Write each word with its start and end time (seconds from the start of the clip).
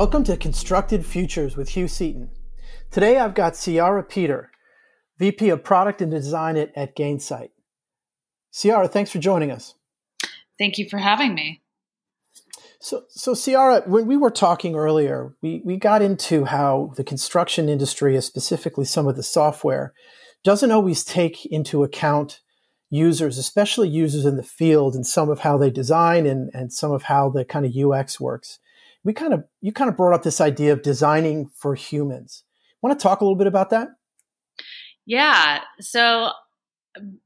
Welcome 0.00 0.24
to 0.24 0.36
Constructed 0.38 1.04
Futures 1.04 1.58
with 1.58 1.68
Hugh 1.68 1.86
Seaton. 1.86 2.30
Today 2.90 3.18
I've 3.18 3.34
got 3.34 3.50
Ciara 3.52 4.02
Peter, 4.02 4.50
VP 5.18 5.50
of 5.50 5.62
Product 5.62 6.00
and 6.00 6.10
Design 6.10 6.56
at, 6.56 6.72
at 6.74 6.96
Gainsight. 6.96 7.50
Ciara, 8.50 8.88
thanks 8.88 9.10
for 9.10 9.18
joining 9.18 9.50
us. 9.50 9.74
Thank 10.58 10.78
you 10.78 10.88
for 10.88 10.96
having 10.96 11.34
me. 11.34 11.60
So, 12.80 13.02
so 13.10 13.34
Ciara, 13.34 13.82
when 13.84 14.06
we 14.06 14.16
were 14.16 14.30
talking 14.30 14.74
earlier, 14.74 15.34
we, 15.42 15.60
we 15.66 15.76
got 15.76 16.00
into 16.00 16.46
how 16.46 16.94
the 16.96 17.04
construction 17.04 17.68
industry, 17.68 18.18
specifically 18.22 18.86
some 18.86 19.06
of 19.06 19.16
the 19.16 19.22
software, 19.22 19.92
doesn't 20.42 20.72
always 20.72 21.04
take 21.04 21.44
into 21.44 21.84
account 21.84 22.40
users, 22.88 23.36
especially 23.36 23.90
users 23.90 24.24
in 24.24 24.38
the 24.38 24.42
field, 24.42 24.94
and 24.94 25.06
some 25.06 25.28
of 25.28 25.40
how 25.40 25.58
they 25.58 25.68
design 25.68 26.24
and, 26.24 26.50
and 26.54 26.72
some 26.72 26.90
of 26.90 27.02
how 27.02 27.28
the 27.28 27.44
kind 27.44 27.66
of 27.66 27.76
UX 27.76 28.18
works 28.18 28.60
we 29.04 29.12
kind 29.12 29.32
of 29.32 29.44
you 29.60 29.72
kind 29.72 29.90
of 29.90 29.96
brought 29.96 30.14
up 30.14 30.22
this 30.22 30.40
idea 30.40 30.72
of 30.72 30.82
designing 30.82 31.50
for 31.54 31.74
humans. 31.74 32.44
Want 32.82 32.98
to 32.98 33.02
talk 33.02 33.20
a 33.20 33.24
little 33.24 33.36
bit 33.36 33.46
about 33.46 33.70
that? 33.70 33.88
Yeah. 35.06 35.60
So 35.80 36.30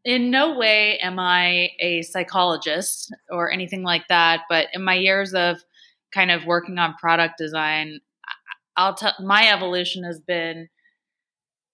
in 0.05 0.30
no 0.30 0.56
way 0.56 0.98
am 0.98 1.19
I 1.19 1.70
a 1.80 2.02
psychologist 2.02 3.14
or 3.30 3.50
anything 3.50 3.83
like 3.83 4.09
that, 4.09 4.42
but 4.48 4.69
in 4.73 4.83
my 4.83 4.95
years 4.95 5.34
of 5.34 5.62
kind 6.12 6.30
of 6.30 6.47
working 6.47 6.78
on 6.78 6.95
product 6.95 7.38
design, 7.38 8.00
I'll 8.77 8.95
tell 8.95 9.14
my 9.20 9.50
evolution 9.50 10.05
has 10.05 10.20
been 10.20 10.69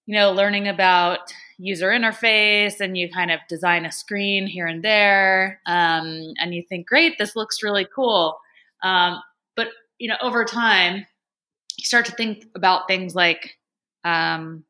you 0.06 0.16
know 0.16 0.32
learning 0.32 0.66
about 0.66 1.32
user 1.58 1.90
interface 1.90 2.80
and 2.80 2.96
you 2.96 3.08
kind 3.10 3.30
of 3.30 3.38
design 3.48 3.84
a 3.84 3.92
screen 3.92 4.46
here 4.46 4.66
and 4.66 4.82
there 4.82 5.60
um, 5.66 6.32
and 6.38 6.54
you 6.54 6.64
think 6.68 6.86
great 6.86 7.16
this 7.18 7.36
looks 7.36 7.62
really 7.62 7.86
cool 7.94 8.38
um, 8.82 9.20
you 10.00 10.08
know, 10.08 10.16
over 10.20 10.44
time, 10.44 11.06
you 11.76 11.84
start 11.84 12.06
to 12.06 12.12
think 12.12 12.46
about 12.56 12.88
things 12.88 13.14
like 13.14 13.58
um, 14.02 14.64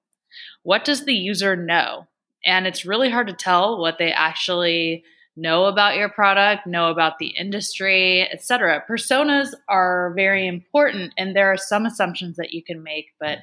what 0.65 0.85
does 0.85 1.05
the 1.05 1.15
user 1.15 1.57
know? 1.57 2.07
And 2.45 2.67
it's 2.67 2.85
really 2.85 3.11
hard 3.11 3.29
to 3.29 3.33
tell 3.33 3.79
what 3.79 3.97
they 3.99 4.13
actually 4.13 5.05
know 5.37 5.67
about 5.67 5.97
your 5.97 6.09
product, 6.09 6.67
know 6.67 6.91
about 6.91 7.19
the 7.19 7.29
industry, 7.29 8.29
etc. 8.31 8.85
Personas 8.91 9.55
are 9.69 10.13
very 10.17 10.47
important, 10.47 11.15
and 11.17 11.35
there 11.35 11.53
are 11.53 11.57
some 11.57 11.87
assumptions 11.87 12.37
that 12.37 12.53
you 12.53 12.63
can 12.63 12.83
make, 12.83 13.13
but 13.21 13.39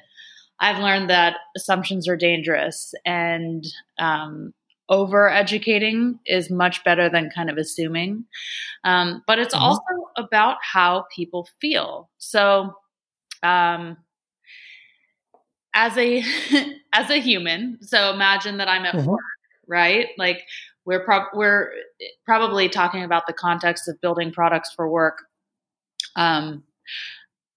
I've 0.60 0.82
learned 0.82 1.08
that 1.08 1.36
assumptions 1.56 2.06
are 2.06 2.16
dangerous, 2.16 2.92
and 3.06 3.64
um, 3.98 4.52
over 4.88 5.28
educating 5.28 6.18
is 6.26 6.50
much 6.50 6.82
better 6.84 7.08
than 7.08 7.30
kind 7.30 7.50
of 7.50 7.58
assuming. 7.58 8.24
Um, 8.84 9.22
but 9.26 9.38
it's 9.38 9.54
mm-hmm. 9.54 9.64
also 9.64 10.10
about 10.16 10.56
how 10.62 11.06
people 11.14 11.48
feel. 11.60 12.10
So, 12.18 12.74
um, 13.42 13.96
as 15.74 15.96
a 15.96 16.24
as 16.92 17.10
a 17.10 17.20
human, 17.20 17.78
so 17.82 18.12
imagine 18.12 18.58
that 18.58 18.68
I'm 18.68 18.84
at 18.84 18.94
mm-hmm. 18.94 19.10
work, 19.10 19.20
right? 19.66 20.08
Like 20.16 20.44
we're 20.84 21.04
prob- 21.04 21.34
we're 21.34 21.70
probably 22.24 22.68
talking 22.68 23.04
about 23.04 23.26
the 23.26 23.32
context 23.32 23.88
of 23.88 24.00
building 24.00 24.32
products 24.32 24.72
for 24.74 24.88
work. 24.88 25.24
Um, 26.16 26.64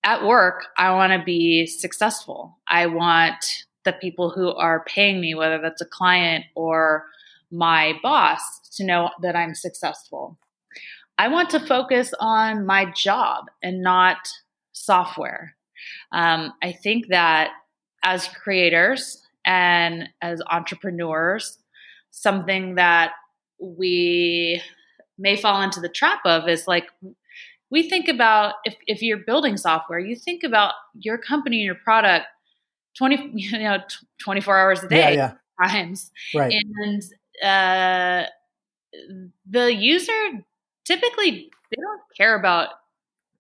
at 0.04 0.26
work, 0.26 0.66
I 0.78 0.94
want 0.94 1.14
to 1.14 1.24
be 1.24 1.68
successful. 1.68 2.58
I 2.68 2.88
want 2.88 3.66
the 3.86 3.94
people 3.94 4.30
who 4.30 4.50
are 4.50 4.84
paying 4.86 5.22
me, 5.22 5.36
whether 5.36 5.60
that's 5.60 5.82
a 5.82 5.86
client 5.86 6.46
or 6.56 7.06
my 7.52 7.94
boss 8.02 8.42
to 8.78 8.84
know 8.84 9.10
that 9.22 9.36
I'm 9.36 9.56
successful. 9.56 10.38
I 11.18 11.28
want 11.28 11.50
to 11.52 11.60
focus 11.60 12.14
on 12.20 12.66
my 12.66 12.86
job 12.92 13.46
and 13.62 13.82
not 13.82 14.18
software. 14.72 15.56
Um, 16.12 16.54
I 16.64 16.72
think 16.72 17.08
that 17.08 17.52
as 18.04 18.28
creators 18.28 19.22
and 19.46 20.10
as 20.22 20.42
entrepreneurs, 20.50 21.60
something 22.12 22.76
that 22.76 23.12
we 23.60 24.62
may 25.18 25.36
fall 25.36 25.62
into 25.62 25.80
the 25.80 25.90
trap 25.90 26.22
of 26.26 26.48
is 26.48 26.68
like 26.68 26.88
we 27.70 27.88
think 27.88 28.08
about 28.08 28.56
if, 28.66 28.76
if 28.88 29.02
you're 29.02 29.18
building 29.18 29.58
software, 29.58 30.00
you 30.00 30.16
think 30.16 30.44
about 30.44 30.74
your 30.96 31.18
company 31.18 31.58
and 31.58 31.66
your 31.66 31.76
product 31.76 32.26
20 32.98 33.32
you 33.36 33.60
know 33.60 33.78
24 34.20 34.58
hours 34.58 34.84
a 34.84 34.90
day 34.90 35.16
yeah, 35.16 35.34
yeah. 35.62 35.68
times 35.68 36.12
right 36.36 36.54
and 36.54 37.04
uh, 37.42 38.24
the 39.50 39.74
user 39.74 40.12
typically 40.86 41.50
they 41.72 41.82
don't 41.82 42.02
care 42.18 42.36
about 42.36 42.70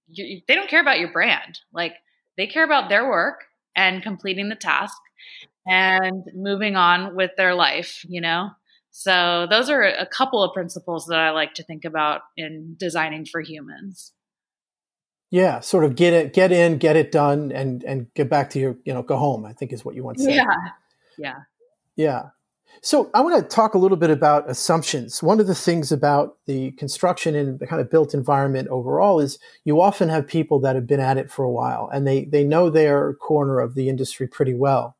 you, 0.07 0.41
they 0.47 0.55
don't 0.55 0.69
care 0.69 0.81
about 0.81 0.99
your 0.99 1.11
brand. 1.11 1.59
Like 1.73 1.93
they 2.37 2.47
care 2.47 2.63
about 2.63 2.89
their 2.89 3.07
work 3.07 3.45
and 3.75 4.03
completing 4.03 4.49
the 4.49 4.55
task 4.55 4.97
and 5.67 6.23
moving 6.33 6.75
on 6.75 7.15
with 7.15 7.31
their 7.37 7.53
life, 7.53 8.03
you 8.07 8.21
know? 8.21 8.49
So 8.91 9.47
those 9.49 9.69
are 9.69 9.83
a 9.83 10.05
couple 10.05 10.43
of 10.43 10.53
principles 10.53 11.05
that 11.07 11.19
I 11.19 11.31
like 11.31 11.53
to 11.55 11.63
think 11.63 11.85
about 11.85 12.21
in 12.35 12.75
designing 12.77 13.25
for 13.25 13.41
humans. 13.41 14.11
Yeah, 15.29 15.61
sort 15.61 15.85
of 15.85 15.95
get 15.95 16.11
it, 16.11 16.33
get 16.33 16.51
in, 16.51 16.77
get 16.77 16.97
it 16.97 17.09
done, 17.09 17.53
and 17.53 17.85
and 17.85 18.13
get 18.15 18.29
back 18.29 18.49
to 18.49 18.59
your, 18.59 18.75
you 18.83 18.93
know, 18.93 19.01
go 19.01 19.15
home. 19.15 19.45
I 19.45 19.53
think 19.53 19.71
is 19.71 19.85
what 19.85 19.95
you 19.95 20.03
want 20.03 20.17
to 20.17 20.25
say. 20.25 20.35
Yeah, 20.35 20.43
yeah, 21.17 21.39
yeah. 21.95 22.23
So 22.81 23.11
I 23.13 23.21
want 23.21 23.37
to 23.37 23.55
talk 23.55 23.75
a 23.75 23.77
little 23.77 23.97
bit 23.97 24.09
about 24.09 24.49
assumptions. 24.49 25.21
One 25.21 25.39
of 25.39 25.45
the 25.45 25.55
things 25.55 25.91
about 25.91 26.37
the 26.47 26.71
construction 26.71 27.35
and 27.35 27.59
the 27.59 27.67
kind 27.67 27.79
of 27.79 27.91
built 27.91 28.13
environment 28.13 28.69
overall 28.69 29.19
is 29.19 29.37
you 29.65 29.79
often 29.79 30.09
have 30.09 30.27
people 30.27 30.59
that 30.61 30.75
have 30.75 30.87
been 30.87 30.99
at 30.99 31.17
it 31.17 31.29
for 31.29 31.43
a 31.43 31.51
while 31.51 31.89
and 31.93 32.07
they, 32.07 32.25
they 32.25 32.43
know 32.43 32.69
their 32.69 33.13
corner 33.15 33.59
of 33.59 33.75
the 33.75 33.87
industry 33.87 34.27
pretty 34.27 34.55
well. 34.55 34.97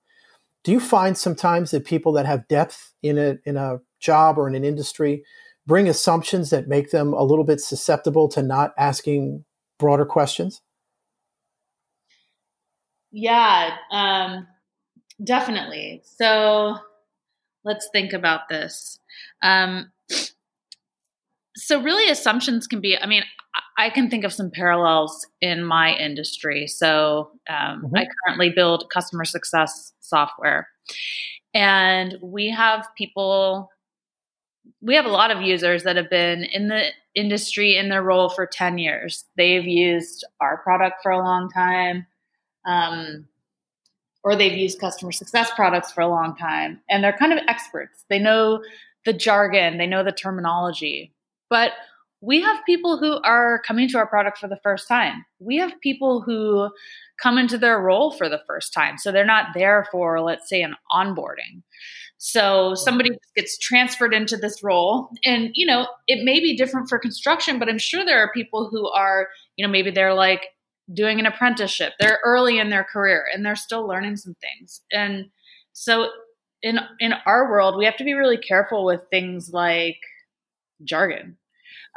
Do 0.64 0.72
you 0.72 0.80
find 0.80 1.18
sometimes 1.18 1.72
that 1.72 1.86
people 1.86 2.12
that 2.14 2.28
have 2.28 2.48
depth 2.48 2.94
in 3.02 3.18
a, 3.18 3.38
in 3.46 3.58
a 3.58 3.80
job 4.00 4.38
or 4.38 4.48
in 4.48 4.54
an 4.54 4.64
industry 4.64 5.24
bring 5.66 5.88
assumptions 5.88 6.52
that 6.52 6.68
make 6.68 6.92
them 6.92 7.14
a 7.14 7.24
little 7.24 7.46
bit 7.46 7.62
susceptible 7.62 8.28
to 8.30 8.44
not 8.44 8.74
asking 8.78 9.44
broader 9.80 10.06
questions? 10.06 10.62
Yeah, 13.12 13.76
um, 13.92 14.48
definitely. 15.24 16.04
So 16.06 16.78
let's 17.64 17.90
think 17.92 18.14
about 18.14 18.50
this. 18.50 19.00
Um, 19.44 19.92
so, 21.56 21.82
really, 21.82 22.10
assumptions 22.10 22.68
can 22.68 22.82
be, 22.82 22.98
I 22.98 23.06
mean, 23.06 23.24
I 23.78 23.90
can 23.90 24.10
think 24.10 24.24
of 24.24 24.34
some 24.34 24.52
parallels 24.52 25.28
in 25.42 25.64
my 25.64 25.94
industry. 25.94 26.68
So, 26.68 27.32
um, 27.50 27.84
mm-hmm. 27.84 27.96
I 27.96 28.08
currently 28.26 28.50
build 28.50 28.90
customer 28.94 29.26
success 29.26 29.94
software, 30.00 30.70
and 31.54 32.18
we 32.22 32.50
have 32.50 32.88
people, 32.98 33.70
we 34.82 34.96
have 34.96 35.06
a 35.06 35.10
lot 35.10 35.32
of 35.32 35.42
users 35.42 35.84
that 35.84 35.98
have 35.98 36.10
been 36.10 36.44
in 36.44 36.68
the 36.70 36.86
industry 37.16 37.78
in 37.78 37.90
their 37.90 38.04
role 38.04 38.30
for 38.30 38.46
10 38.46 38.78
years. 38.78 39.26
They've 39.36 39.66
used 39.66 40.26
our 40.40 40.58
product 40.64 40.98
for 41.04 41.12
a 41.12 41.18
long 41.18 41.50
time. 41.50 42.08
Um, 42.66 43.28
or 44.24 44.36
they've 44.36 44.58
used 44.58 44.80
customer 44.80 45.12
success 45.12 45.52
products 45.56 45.92
for 45.92 46.02
a 46.02 46.08
long 46.08 46.36
time 46.36 46.80
and 46.90 47.04
they're 47.04 47.18
kind 47.18 47.34
of 47.34 47.40
experts. 47.48 48.06
They 48.10 48.20
know 48.20 48.64
the 49.06 49.14
jargon, 49.14 49.78
they 49.78 49.88
know 49.88 50.04
the 50.04 50.12
terminology. 50.12 51.14
But 51.50 51.72
we 52.22 52.40
have 52.42 52.64
people 52.66 52.98
who 52.98 53.20
are 53.24 53.62
coming 53.66 53.90
to 53.90 53.98
our 53.98 54.06
product 54.06 54.38
for 54.38 54.48
the 54.48 54.60
first 54.62 54.88
time. 54.88 55.26
We 55.40 55.58
have 55.58 55.82
people 55.82 56.22
who 56.22 56.70
come 57.22 57.40
into 57.40 57.58
their 57.58 57.80
role 57.80 58.12
for 58.12 58.30
the 58.30 58.42
first 58.46 58.74
time. 58.74 58.98
So 59.00 59.12
they're 59.12 59.26
not 59.26 59.48
there 59.56 59.88
for, 59.92 60.22
let's 60.22 60.48
say, 60.48 60.62
an 60.62 60.76
onboarding. 60.92 61.64
So 62.24 62.76
somebody 62.76 63.10
mm-hmm. 63.10 63.32
gets 63.36 63.58
transferred 63.58 64.14
into 64.14 64.38
this 64.38 64.62
role 64.62 65.10
and 65.26 65.50
you 65.56 65.66
know, 65.66 65.88
it 66.06 66.24
may 66.24 66.40
be 66.40 66.56
different 66.56 66.88
for 66.88 67.00
construction, 67.00 67.58
but 67.58 67.68
I'm 67.68 67.80
sure 67.80 68.06
there 68.06 68.20
are 68.20 68.32
people 68.32 68.70
who 68.70 68.88
are, 68.90 69.28
you 69.56 69.66
know, 69.66 69.72
maybe 69.72 69.90
they're 69.90 70.14
like 70.14 70.50
doing 70.94 71.20
an 71.20 71.26
apprenticeship. 71.26 71.94
They're 72.00 72.20
early 72.24 72.60
in 72.60 72.70
their 72.70 72.84
career 72.84 73.26
and 73.34 73.46
they're 73.46 73.56
still 73.56 73.88
learning 73.88 74.18
some 74.18 74.36
things. 74.42 74.82
And 74.92 75.26
so 75.74 76.10
in 76.62 76.80
in 77.00 77.14
our 77.26 77.50
world, 77.50 77.78
we 77.78 77.86
have 77.86 77.98
to 77.98 78.04
be 78.04 78.14
really 78.14 78.38
careful 78.38 78.86
with 78.86 79.02
things 79.10 79.52
like 79.52 79.98
jargon. 80.84 81.38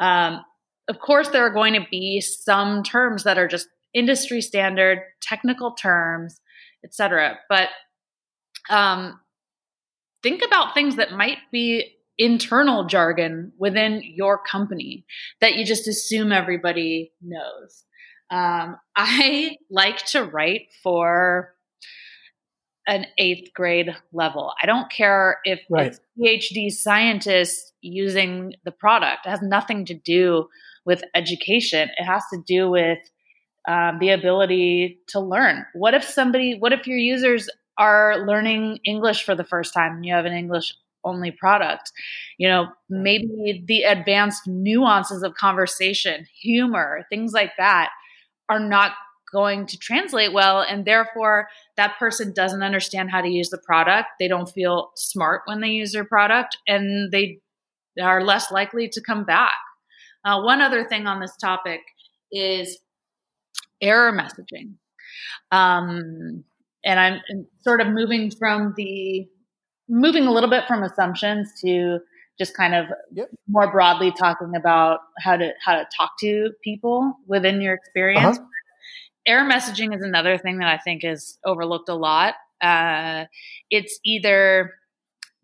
Um, 0.00 0.44
of 0.88 0.98
course, 1.00 1.30
there 1.30 1.44
are 1.44 1.52
going 1.52 1.74
to 1.74 1.86
be 1.90 2.20
some 2.20 2.82
terms 2.82 3.24
that 3.24 3.38
are 3.38 3.48
just 3.48 3.68
industry 3.94 4.40
standard, 4.40 4.98
technical 5.22 5.72
terms, 5.72 6.40
etc. 6.84 7.38
But 7.48 7.68
um, 8.68 9.20
think 10.22 10.42
about 10.44 10.74
things 10.74 10.96
that 10.96 11.12
might 11.12 11.38
be 11.50 11.94
internal 12.18 12.84
jargon 12.84 13.52
within 13.58 14.00
your 14.04 14.38
company 14.38 15.04
that 15.40 15.54
you 15.56 15.64
just 15.64 15.88
assume 15.88 16.32
everybody 16.32 17.12
knows. 17.20 17.84
Um, 18.34 18.76
I 18.96 19.56
like 19.70 20.04
to 20.06 20.24
write 20.24 20.68
for 20.82 21.54
an 22.86 23.06
eighth 23.16 23.54
grade 23.54 23.94
level. 24.12 24.52
I 24.62 24.66
don't 24.66 24.92
care 24.92 25.38
if 25.44 25.60
right. 25.70 25.86
it's 25.86 26.00
PhD 26.52 26.70
scientists 26.70 27.72
using 27.80 28.54
the 28.64 28.72
product. 28.72 29.24
It 29.24 29.30
has 29.30 29.40
nothing 29.40 29.86
to 29.86 29.94
do 29.94 30.48
with 30.84 31.02
education. 31.14 31.88
It 31.96 32.04
has 32.04 32.24
to 32.30 32.42
do 32.46 32.70
with 32.70 32.98
um, 33.66 33.98
the 34.00 34.10
ability 34.10 34.98
to 35.08 35.20
learn. 35.20 35.64
What 35.72 35.94
if 35.94 36.04
somebody, 36.04 36.58
what 36.58 36.74
if 36.74 36.86
your 36.86 36.98
users 36.98 37.48
are 37.78 38.26
learning 38.26 38.80
English 38.84 39.24
for 39.24 39.34
the 39.34 39.44
first 39.44 39.72
time 39.72 39.92
and 39.96 40.04
you 40.04 40.12
have 40.12 40.26
an 40.26 40.34
English 40.34 40.74
only 41.04 41.30
product? 41.30 41.90
You 42.36 42.48
know, 42.48 42.66
maybe 42.90 43.64
the 43.66 43.84
advanced 43.84 44.46
nuances 44.46 45.22
of 45.22 45.34
conversation, 45.36 46.26
humor, 46.38 47.06
things 47.08 47.32
like 47.32 47.52
that 47.56 47.88
are 48.48 48.60
not 48.60 48.92
going 49.32 49.66
to 49.66 49.76
translate 49.78 50.32
well 50.32 50.60
and 50.60 50.84
therefore 50.84 51.48
that 51.76 51.98
person 51.98 52.32
doesn't 52.32 52.62
understand 52.62 53.10
how 53.10 53.20
to 53.20 53.28
use 53.28 53.50
the 53.50 53.58
product. 53.58 54.08
They 54.20 54.28
don't 54.28 54.48
feel 54.48 54.90
smart 54.94 55.42
when 55.46 55.60
they 55.60 55.68
use 55.68 55.92
their 55.92 56.04
product 56.04 56.56
and 56.68 57.10
they 57.10 57.40
are 58.00 58.22
less 58.22 58.50
likely 58.52 58.88
to 58.88 59.00
come 59.00 59.24
back. 59.24 59.56
Uh, 60.24 60.40
one 60.42 60.60
other 60.60 60.84
thing 60.84 61.06
on 61.06 61.20
this 61.20 61.36
topic 61.36 61.80
is 62.30 62.78
error 63.80 64.12
messaging. 64.12 64.74
Um, 65.50 66.44
and 66.84 67.00
i'm 67.00 67.20
sort 67.62 67.80
of 67.80 67.88
moving 67.88 68.30
from 68.30 68.74
the 68.76 69.26
moving 69.88 70.26
a 70.26 70.32
little 70.32 70.50
bit 70.50 70.64
from 70.66 70.82
assumptions 70.82 71.52
to 71.60 71.98
just 72.38 72.56
kind 72.56 72.74
of 72.74 72.86
yep. 73.12 73.28
more 73.48 73.70
broadly 73.70 74.10
talking 74.10 74.54
about 74.56 75.00
how 75.20 75.36
to 75.36 75.52
how 75.64 75.74
to 75.76 75.86
talk 75.96 76.12
to 76.20 76.50
people 76.62 77.16
within 77.26 77.60
your 77.60 77.74
experience 77.74 78.38
uh-huh 78.38 78.46
error 79.26 79.48
messaging 79.48 79.94
is 79.94 80.02
another 80.02 80.38
thing 80.38 80.58
that 80.58 80.68
I 80.68 80.78
think 80.78 81.04
is 81.04 81.38
overlooked 81.44 81.88
a 81.88 81.94
lot. 81.94 82.34
Uh, 82.60 83.24
it's 83.70 83.98
either 84.04 84.74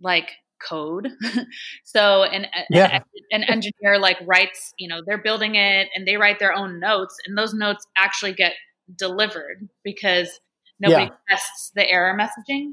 like 0.00 0.32
code. 0.66 1.08
so 1.84 2.24
an, 2.24 2.46
yeah. 2.70 2.96
an, 2.96 3.02
an 3.32 3.44
engineer 3.44 3.98
like 3.98 4.18
writes, 4.26 4.72
you 4.78 4.88
know, 4.88 5.00
they're 5.04 5.22
building 5.22 5.54
it 5.54 5.88
and 5.94 6.06
they 6.06 6.16
write 6.16 6.38
their 6.38 6.52
own 6.52 6.78
notes 6.80 7.16
and 7.26 7.36
those 7.36 7.54
notes 7.54 7.86
actually 7.96 8.32
get 8.32 8.52
delivered 8.96 9.68
because 9.84 10.40
nobody 10.78 11.04
yeah. 11.04 11.10
tests 11.28 11.72
the 11.74 11.88
error 11.88 12.16
messaging. 12.18 12.72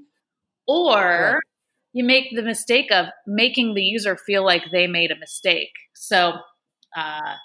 Or 0.67 1.41
you 1.93 2.03
make 2.03 2.35
the 2.35 2.43
mistake 2.43 2.91
of 2.91 3.07
making 3.25 3.73
the 3.73 3.81
user 3.81 4.17
feel 4.17 4.45
like 4.45 4.63
they 4.71 4.87
made 4.87 5.11
a 5.11 5.19
mistake. 5.19 5.71
So 5.95 6.33
uh, 6.95 7.35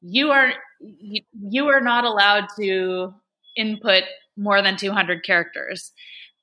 you 0.00 0.30
are 0.30 0.52
you, 0.80 1.22
you 1.32 1.66
are 1.68 1.80
not 1.80 2.04
allowed 2.04 2.46
to 2.58 3.14
input 3.56 4.04
more 4.36 4.62
than 4.62 4.76
200 4.76 5.24
characters. 5.24 5.92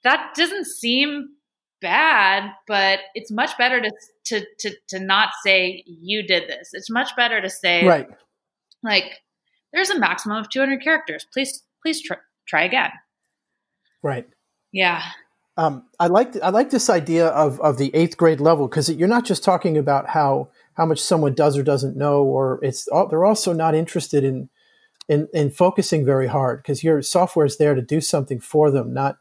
That 0.03 0.33
doesn't 0.35 0.65
seem 0.65 1.29
bad, 1.81 2.49
but 2.67 2.99
it's 3.13 3.31
much 3.31 3.57
better 3.57 3.81
to 3.81 3.91
to 4.25 4.45
to 4.59 4.71
to 4.89 4.99
not 4.99 5.29
say 5.45 5.83
you 5.85 6.25
did 6.25 6.47
this. 6.47 6.69
It's 6.73 6.89
much 6.89 7.15
better 7.15 7.41
to 7.41 7.49
say 7.49 7.85
right. 7.85 8.07
like 8.81 9.19
there's 9.73 9.89
a 9.89 9.99
maximum 9.99 10.37
of 10.37 10.49
200 10.49 10.81
characters. 10.81 11.27
Please 11.31 11.63
please 11.81 12.01
try, 12.01 12.17
try 12.47 12.63
again. 12.63 12.91
Right. 14.01 14.27
Yeah. 14.71 15.03
Um, 15.55 15.85
I 15.99 16.07
like 16.07 16.35
I 16.41 16.49
like 16.49 16.71
this 16.71 16.89
idea 16.89 17.27
of 17.27 17.59
of 17.61 17.77
the 17.77 17.93
eighth 17.93 18.17
grade 18.17 18.41
level 18.41 18.67
because 18.67 18.89
you're 18.89 19.07
not 19.07 19.25
just 19.25 19.43
talking 19.43 19.77
about 19.77 20.09
how 20.09 20.49
how 20.75 20.85
much 20.85 20.99
someone 20.99 21.33
does 21.33 21.57
or 21.57 21.63
doesn't 21.63 21.95
know, 21.95 22.23
or 22.23 22.59
it's 22.63 22.87
they're 23.09 23.25
also 23.25 23.53
not 23.53 23.75
interested 23.75 24.23
in 24.23 24.49
in, 25.07 25.27
in 25.33 25.51
focusing 25.51 26.05
very 26.05 26.27
hard 26.27 26.61
because 26.61 26.83
your 26.83 27.01
software 27.01 27.45
is 27.45 27.57
there 27.57 27.75
to 27.75 27.81
do 27.81 28.01
something 28.01 28.39
for 28.39 28.71
them, 28.71 28.93
not 28.93 29.17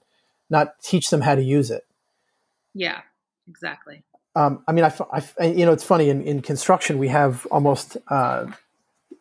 not 0.49 0.81
teach 0.82 1.11
them 1.11 1.23
how 1.23 1.34
to 1.34 1.43
use 1.43 1.70
it. 1.70 1.87
Yeah, 2.75 3.00
exactly. 3.49 4.02
Um, 4.34 4.62
I 4.67 4.73
mean, 4.73 4.84
I, 4.84 4.93
I, 5.38 5.44
you 5.44 5.67
know, 5.67 5.73
it's 5.73 5.84
funny 5.84 6.08
in, 6.08 6.23
in 6.23 6.40
construction 6.40 6.99
we 6.99 7.08
have 7.08 7.46
almost, 7.50 7.99
uh, 8.08 8.46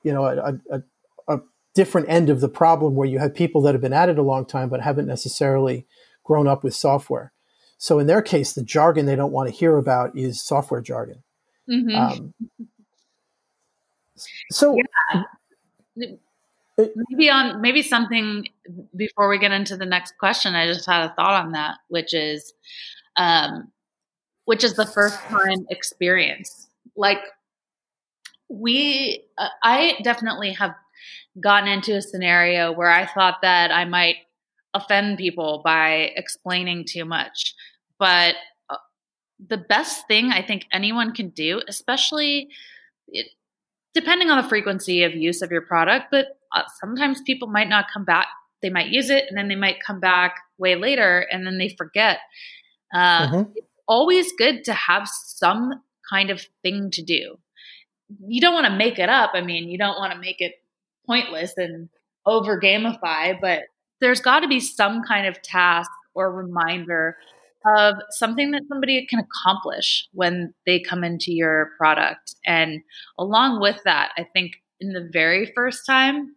you 0.03 0.13
know, 0.13 0.25
a, 0.25 0.59
a, 0.71 0.83
a, 1.27 1.39
different 1.73 2.09
end 2.09 2.29
of 2.29 2.41
the 2.41 2.49
problem 2.49 2.95
where 2.95 3.07
you 3.07 3.19
have 3.19 3.33
people 3.33 3.61
that 3.61 3.73
have 3.73 3.81
been 3.81 3.93
at 3.93 4.09
it 4.09 4.17
a 4.17 4.21
long 4.21 4.45
time 4.45 4.67
but 4.67 4.81
haven't 4.81 5.07
necessarily 5.07 5.85
grown 6.31 6.47
up 6.47 6.63
with 6.63 6.73
software. 6.73 7.33
So 7.77 7.99
in 7.99 8.07
their 8.07 8.21
case, 8.21 8.53
the 8.53 8.63
jargon 8.63 9.05
they 9.05 9.17
don't 9.17 9.33
want 9.33 9.49
to 9.49 9.53
hear 9.53 9.75
about 9.75 10.17
is 10.17 10.41
software 10.41 10.79
jargon. 10.79 11.23
Mm-hmm. 11.69 11.93
Um, 11.93 12.33
so 14.49 14.77
yeah. 15.97 16.13
maybe 16.77 17.29
on 17.29 17.59
maybe 17.59 17.81
something 17.81 18.47
before 18.95 19.27
we 19.27 19.39
get 19.39 19.51
into 19.51 19.75
the 19.75 19.85
next 19.85 20.17
question, 20.19 20.55
I 20.55 20.67
just 20.67 20.85
had 20.85 21.03
a 21.03 21.13
thought 21.15 21.43
on 21.43 21.51
that, 21.51 21.79
which 21.89 22.13
is, 22.13 22.53
um, 23.17 23.69
which 24.45 24.63
is 24.63 24.75
the 24.75 24.85
first 24.85 25.19
time 25.23 25.65
experience. 25.69 26.69
Like 26.95 27.19
we, 28.47 29.25
uh, 29.37 29.49
I 29.63 29.97
definitely 30.01 30.53
have 30.53 30.75
gotten 31.41 31.67
into 31.67 31.97
a 31.97 32.01
scenario 32.01 32.71
where 32.71 32.89
I 32.89 33.05
thought 33.05 33.41
that 33.41 33.69
I 33.73 33.83
might 33.83 34.15
offend 34.73 35.17
people 35.17 35.61
by 35.63 36.11
explaining 36.15 36.85
too 36.87 37.05
much, 37.05 37.55
but 37.99 38.35
the 39.47 39.57
best 39.57 40.07
thing 40.07 40.31
I 40.31 40.41
think 40.41 40.65
anyone 40.71 41.13
can 41.13 41.29
do, 41.29 41.61
especially 41.67 42.49
it, 43.07 43.27
depending 43.93 44.29
on 44.29 44.41
the 44.41 44.47
frequency 44.47 45.03
of 45.03 45.15
use 45.15 45.41
of 45.41 45.51
your 45.51 45.61
product, 45.61 46.07
but 46.11 46.37
uh, 46.55 46.63
sometimes 46.79 47.21
people 47.21 47.47
might 47.47 47.69
not 47.69 47.85
come 47.91 48.05
back. 48.05 48.27
They 48.61 48.69
might 48.69 48.89
use 48.89 49.09
it 49.09 49.25
and 49.27 49.37
then 49.37 49.47
they 49.47 49.55
might 49.55 49.83
come 49.85 49.99
back 49.99 50.35
way 50.57 50.75
later 50.75 51.25
and 51.31 51.45
then 51.45 51.57
they 51.57 51.69
forget. 51.69 52.19
Uh, 52.93 53.27
mm-hmm. 53.27 53.51
It's 53.55 53.67
always 53.87 54.31
good 54.37 54.63
to 54.65 54.73
have 54.73 55.07
some 55.07 55.81
kind 56.09 56.29
of 56.29 56.45
thing 56.61 56.91
to 56.91 57.01
do. 57.01 57.37
You 58.27 58.41
don't 58.41 58.53
want 58.53 58.67
to 58.67 58.75
make 58.75 58.99
it 58.99 59.09
up. 59.09 59.31
I 59.33 59.41
mean, 59.41 59.69
you 59.69 59.77
don't 59.77 59.97
want 59.97 60.13
to 60.13 60.19
make 60.19 60.39
it 60.39 60.53
pointless 61.07 61.53
and 61.57 61.89
over 62.25 62.59
gamify, 62.59 63.39
but 63.41 63.63
there's 64.01 64.19
got 64.19 64.41
to 64.41 64.47
be 64.47 64.59
some 64.59 65.03
kind 65.07 65.27
of 65.27 65.41
task 65.41 65.89
or 66.13 66.31
reminder 66.33 67.15
of 67.77 67.95
something 68.09 68.51
that 68.51 68.63
somebody 68.67 69.05
can 69.07 69.19
accomplish 69.19 70.07
when 70.13 70.53
they 70.65 70.79
come 70.79 71.03
into 71.03 71.31
your 71.31 71.69
product. 71.77 72.35
And 72.45 72.81
along 73.19 73.61
with 73.61 73.79
that, 73.85 74.11
I 74.17 74.25
think 74.33 74.53
in 74.79 74.93
the 74.93 75.07
very 75.13 75.51
first 75.55 75.85
time 75.85 76.35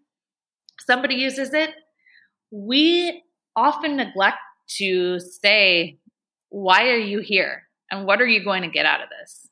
somebody 0.86 1.14
uses 1.14 1.54
it, 1.54 1.70
we 2.50 3.22
often 3.56 3.96
neglect 3.96 4.36
to 4.76 5.18
say, 5.18 5.98
why 6.50 6.90
are 6.90 6.98
you 6.98 7.20
here? 7.20 7.62
And 7.90 8.06
what 8.06 8.20
are 8.20 8.26
you 8.26 8.44
going 8.44 8.62
to 8.62 8.68
get 8.68 8.86
out 8.86 9.02
of 9.02 9.08
this? 9.08 9.48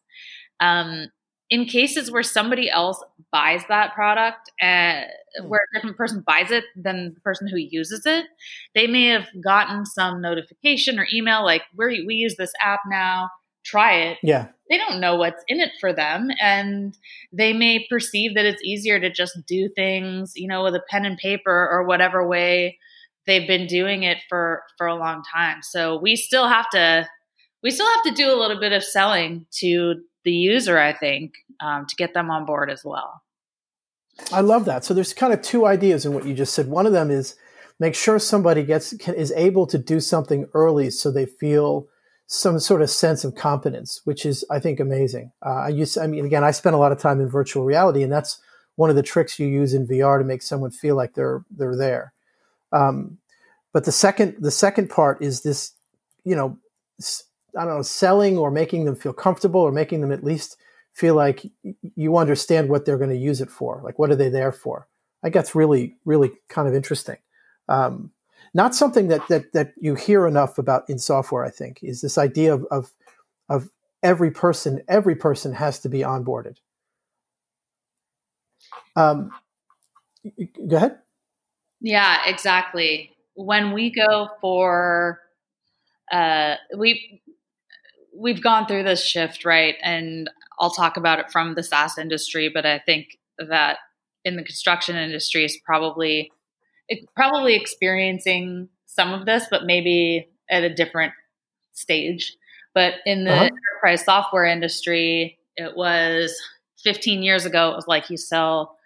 Um, 0.61 1.07
in 1.53 1.67
cases 1.67 2.11
where 2.11 2.23
somebody 2.23 2.71
else 2.71 2.99
buys 3.31 3.63
that 3.69 3.95
product 3.95 4.51
and 4.59 5.05
uh, 5.39 5.45
where 5.45 5.61
a 5.61 5.77
different 5.77 5.99
person 5.99 6.25
buys 6.27 6.51
it 6.51 6.65
than 6.75 7.13
the 7.15 7.21
person 7.21 7.47
who 7.47 7.59
uses 7.59 8.07
it 8.07 8.25
they 8.75 8.87
may 8.87 9.07
have 9.09 9.27
gotten 9.45 9.85
some 9.85 10.23
notification 10.23 10.99
or 10.99 11.07
email 11.13 11.45
like 11.45 11.63
we 11.77 12.05
we 12.07 12.15
use 12.15 12.37
this 12.37 12.53
app 12.61 12.81
now 12.89 13.29
try 13.65 13.95
it. 13.95 14.19
Yeah. 14.25 14.49
They 14.69 14.77
don't 14.77 15.01
know 15.01 15.17
what's 15.17 15.45
in 15.47 15.61
it 15.61 15.71
for 15.79 15.93
them 15.93 16.31
and 16.41 16.97
they 17.33 17.53
may 17.53 17.87
perceive 17.89 18.35
that 18.35 18.47
it's 18.47 18.63
easier 18.65 18.99
to 18.99 19.13
just 19.13 19.39
do 19.47 19.69
things 19.77 20.33
you 20.35 20.49
know 20.49 20.65
with 20.65 20.75
a 20.75 20.83
pen 20.89 21.05
and 21.05 21.19
paper 21.19 21.69
or 21.71 21.85
whatever 21.85 22.27
way 22.27 22.79
they've 23.27 23.47
been 23.47 23.67
doing 23.67 24.03
it 24.03 24.19
for 24.29 24.63
for 24.79 24.87
a 24.87 24.97
long 24.97 25.23
time. 25.33 25.63
So 25.63 25.99
we 25.99 26.17
still 26.17 26.49
have 26.49 26.69
to 26.71 27.07
we 27.63 27.71
still 27.71 27.87
have 27.87 28.03
to 28.05 28.23
do 28.23 28.33
a 28.33 28.41
little 28.41 28.59
bit 28.59 28.73
of 28.73 28.83
selling 28.83 29.47
to 29.59 30.03
the 30.25 30.33
user, 30.33 30.79
I 30.79 30.93
think, 30.93 31.35
um, 31.61 31.87
to 31.87 31.97
get 31.97 32.15
them 32.15 32.31
on 32.31 32.47
board 32.47 32.71
as 32.71 32.85
well. 32.85 33.23
I 34.31 34.41
love 34.41 34.65
that. 34.67 34.85
So 34.85 34.95
there's 34.95 35.15
kind 35.15 35.33
of 35.33 35.43
two 35.43 35.67
ideas 35.67 36.05
in 36.05 36.13
what 36.13 36.27
you 36.27 36.35
just 36.35 36.55
said. 36.55 36.69
One 36.69 36.87
of 36.87 36.93
them 36.93 37.11
is 37.11 37.35
make 37.81 37.95
sure 37.95 38.19
somebody 38.19 38.63
gets 38.63 38.97
can, 38.99 39.15
is 39.15 39.33
able 39.33 39.67
to 39.67 39.79
do 39.79 40.01
something 40.01 40.47
early 40.55 40.91
so 40.91 41.11
they 41.11 41.27
feel 41.27 41.89
some 42.27 42.59
sort 42.59 42.83
of 42.83 42.91
sense 42.91 43.25
of 43.25 43.35
competence, 43.35 44.01
which 44.05 44.25
is 44.25 44.45
I 44.51 44.59
think 44.59 44.81
amazing. 44.81 45.33
Uh, 45.45 45.65
I 45.65 45.69
use 45.69 45.97
I 45.97 46.07
mean 46.07 46.25
again 46.25 46.45
I 46.45 46.51
spent 46.51 46.75
a 46.75 46.79
lot 46.79 46.93
of 46.93 46.99
time 46.99 47.21
in 47.21 47.29
virtual 47.29 47.65
reality, 47.65 48.03
and 48.03 48.13
that's 48.13 48.41
one 48.77 48.91
of 48.91 48.97
the 48.97 49.03
tricks 49.03 49.39
you 49.39 49.47
use 49.47 49.75
in 49.75 49.87
VR 49.87 50.19
to 50.19 50.25
make 50.25 50.43
someone 50.43 50.71
feel 50.71 50.97
like 50.97 51.15
they're 51.15 51.45
they're 51.51 51.77
there. 51.77 52.13
Um, 52.73 53.19
but 53.73 53.85
the 53.85 53.93
second 53.93 54.37
the 54.39 54.51
second 54.51 54.89
part 54.89 55.21
is 55.23 55.43
this, 55.43 55.73
you 56.25 56.37
know, 56.37 56.59
I 57.59 57.65
don't 57.65 57.77
know, 57.77 57.83
selling 57.83 58.39
or 58.39 58.51
making 58.51 58.85
them 58.85 58.97
feel 58.97 59.13
comfortable 59.13 59.61
or 59.61 59.73
making 59.73 60.01
them 60.01 60.13
at 60.13 60.25
least 60.25 60.57
feel 60.93 61.15
like 61.15 61.45
you 61.97 62.17
understand 62.17 62.69
what 62.69 62.85
they're 62.85 62.99
going 62.99 63.11
to 63.11 63.17
use 63.17 63.41
it 63.41 63.51
for. 63.51 63.81
Like, 63.85 63.99
what 63.99 64.11
are 64.11 64.17
they 64.17 64.29
there 64.29 64.53
for? 64.53 64.89
I 65.23 65.27
think 65.27 65.35
that's 65.35 65.55
really, 65.55 65.97
really 66.05 66.33
kind 66.49 66.69
of 66.69 66.75
interesting. 66.75 67.17
Um, 67.69 68.11
not 68.55 68.75
something 68.75 69.09
that, 69.09 69.27
that, 69.29 69.53
that 69.53 69.73
you 69.79 69.95
hear 69.95 70.27
enough 70.27 70.59
about 70.59 70.89
in 70.91 70.99
software, 70.99 71.45
I 71.45 71.51
think, 71.51 71.79
is 71.83 72.01
this 72.01 72.19
idea 72.19 72.53
of, 72.53 72.67
of, 72.71 72.93
of 73.49 73.71
every 74.03 74.31
person, 74.31 74.83
every 74.89 75.15
person 75.15 75.55
has 75.55 75.79
to 75.81 75.89
be 75.89 76.01
onboarded. 76.01 76.57
Um, 78.97 79.31
go 80.69 80.77
ahead. 80.77 80.99
Yeah, 81.81 82.19
exactly. 82.27 83.17
When 83.35 83.73
we 83.73 83.91
go 83.91 84.29
for, 84.41 85.21
uh, 86.11 86.57
we 86.77 87.23
we've 88.15 88.43
gone 88.43 88.67
through 88.67 88.85
this 88.85 89.05
shift, 89.05 89.45
right? 89.45 89.77
And 89.83 90.31
I'll 90.59 90.71
talk 90.71 90.97
about 90.97 91.19
it 91.19 91.31
from 91.31 91.55
the 91.55 91.63
SaaS 91.63 91.99
industry, 91.99 92.51
but 92.53 92.67
I 92.67 92.79
think 92.79 93.19
that 93.39 93.79
in 94.25 94.37
the 94.37 94.43
construction 94.43 94.97
industry 94.97 95.45
is 95.45 95.59
probably 95.65 96.31
probably 97.17 97.55
experiencing 97.55 98.69
some 98.87 99.13
of 99.13 99.25
this, 99.25 99.47
but 99.51 99.65
maybe 99.65 100.29
at 100.51 100.63
a 100.63 100.75
different 100.75 101.13
stage. 101.73 102.37
But 102.75 102.95
in 103.07 103.25
the 103.25 103.33
uh-huh. 103.33 103.45
enterprise 103.45 104.05
software 104.05 104.45
industry, 104.45 105.39
it 105.57 105.77
was 105.77 106.35
15 106.85 107.23
years 107.23 107.47
ago, 107.47 107.71
it 107.71 107.77
was 107.77 107.87
like 107.87 108.11
you 108.11 108.17
sell 108.17 108.77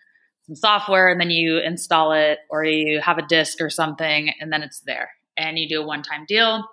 some 0.47 0.55
software 0.55 1.09
and 1.09 1.21
then 1.21 1.31
you 1.31 1.59
install 1.59 2.13
it, 2.13 2.39
or 2.51 2.65
you 2.65 3.01
have 3.01 3.19
a 3.19 3.27
disk 3.27 3.61
or 3.61 3.71
something, 3.71 4.31
and 4.41 4.53
then 4.53 4.63
it's 4.63 4.81
there 4.81 5.11
and 5.37 5.59
you 5.59 5.69
do 5.69 5.83
a 5.83 5.87
one 5.87 6.03
time 6.03 6.25
deal. 6.27 6.65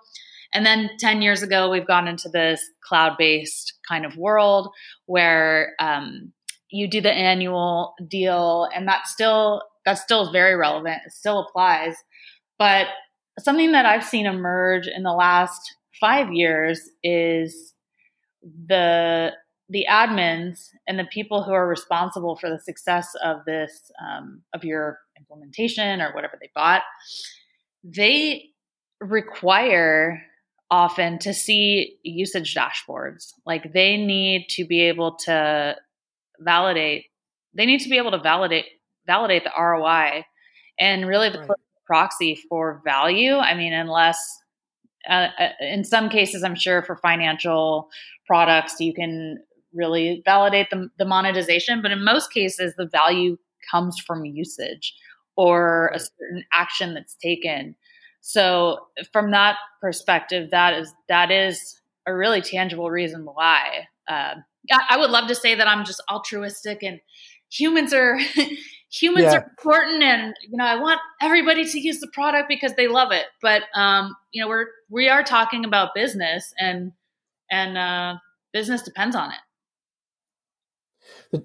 And 0.54 0.64
then 0.64 0.90
10 0.98 1.20
years 1.20 1.42
ago, 1.42 1.68
we've 1.68 1.86
gone 1.86 2.06
into 2.06 2.28
this 2.28 2.62
cloud 2.84 3.16
based 3.18 3.74
kind 3.88 4.06
of 4.06 4.16
world 4.16 4.68
where 5.06 5.74
um, 5.80 6.32
you 6.70 6.88
do 6.88 7.00
the 7.00 7.12
annual 7.12 7.94
deal, 8.08 8.68
and 8.74 8.86
that's 8.86 9.10
still 9.10 9.62
that 9.84 9.98
still 9.98 10.32
very 10.32 10.56
relevant. 10.56 11.02
It 11.04 11.12
still 11.12 11.40
applies. 11.40 11.96
But 12.58 12.86
something 13.38 13.72
that 13.72 13.84
I've 13.84 14.04
seen 14.04 14.26
emerge 14.26 14.86
in 14.86 15.02
the 15.02 15.12
last 15.12 15.60
five 16.00 16.32
years 16.32 16.80
is 17.02 17.74
the 18.66 19.32
the 19.70 19.86
admins 19.90 20.68
and 20.86 20.98
the 20.98 21.04
people 21.04 21.42
who 21.42 21.52
are 21.52 21.66
responsible 21.66 22.36
for 22.36 22.50
the 22.50 22.58
success 22.58 23.08
of 23.24 23.38
this 23.46 23.90
um, 24.06 24.42
of 24.52 24.62
your 24.62 24.98
implementation 25.18 26.00
or 26.00 26.12
whatever 26.12 26.36
they 26.40 26.50
bought 26.54 26.82
they 27.82 28.50
require 29.00 30.22
often 30.74 31.18
to 31.18 31.32
see 31.32 31.96
usage 32.02 32.54
dashboards 32.54 33.32
like 33.46 33.72
they 33.72 33.96
need 33.96 34.46
to 34.48 34.64
be 34.64 34.80
able 34.80 35.14
to 35.14 35.76
validate 36.40 37.04
they 37.54 37.66
need 37.66 37.80
to 37.80 37.88
be 37.88 37.96
able 37.96 38.10
to 38.10 38.18
validate 38.18 38.66
validate 39.06 39.44
the 39.44 39.52
roi 39.56 40.24
and 40.78 41.06
really 41.06 41.28
the 41.28 41.38
right. 41.38 41.58
proxy 41.86 42.36
for 42.48 42.82
value 42.84 43.36
i 43.36 43.54
mean 43.54 43.72
unless 43.72 44.18
uh, 45.08 45.28
uh, 45.38 45.48
in 45.60 45.84
some 45.84 46.08
cases 46.08 46.42
i'm 46.42 46.56
sure 46.56 46.82
for 46.82 46.96
financial 46.96 47.88
products 48.26 48.80
you 48.80 48.92
can 48.92 49.38
really 49.74 50.22
validate 50.24 50.70
the, 50.70 50.88
the 50.98 51.04
monetization. 51.04 51.82
But 51.82 51.90
in 51.90 52.04
most 52.04 52.32
cases, 52.32 52.74
the 52.76 52.86
value 52.86 53.36
comes 53.70 53.98
from 53.98 54.24
usage 54.24 54.94
or 55.36 55.90
a 55.94 55.98
certain 55.98 56.44
action 56.52 56.94
that's 56.94 57.16
taken. 57.16 57.74
So 58.26 58.86
from 59.12 59.32
that 59.32 59.56
perspective, 59.82 60.50
that 60.50 60.72
is 60.72 60.92
that 61.08 61.30
is 61.30 61.80
a 62.06 62.14
really 62.14 62.40
tangible 62.40 62.90
reason 62.90 63.26
why. 63.26 63.88
Uh, 64.08 64.36
I 64.88 64.96
would 64.96 65.10
love 65.10 65.28
to 65.28 65.34
say 65.34 65.54
that 65.54 65.68
I'm 65.68 65.84
just 65.84 66.02
altruistic 66.10 66.82
and 66.82 67.00
humans 67.50 67.92
are 67.92 68.18
humans 68.90 69.24
yeah. 69.24 69.34
are 69.34 69.44
important 69.44 70.02
and 70.02 70.34
you 70.48 70.56
know 70.56 70.64
I 70.64 70.80
want 70.80 71.00
everybody 71.20 71.66
to 71.66 71.78
use 71.78 72.00
the 72.00 72.08
product 72.08 72.48
because 72.48 72.72
they 72.76 72.88
love 72.88 73.12
it. 73.12 73.26
But 73.42 73.64
um, 73.74 74.16
you 74.32 74.42
know 74.42 74.48
we're 74.48 74.68
we 74.88 75.10
are 75.10 75.22
talking 75.22 75.66
about 75.66 75.94
business 75.94 76.54
and 76.58 76.92
and 77.50 77.76
uh, 77.76 78.14
business 78.52 78.80
depends 78.82 79.14
on 79.14 79.32
it 79.32 79.38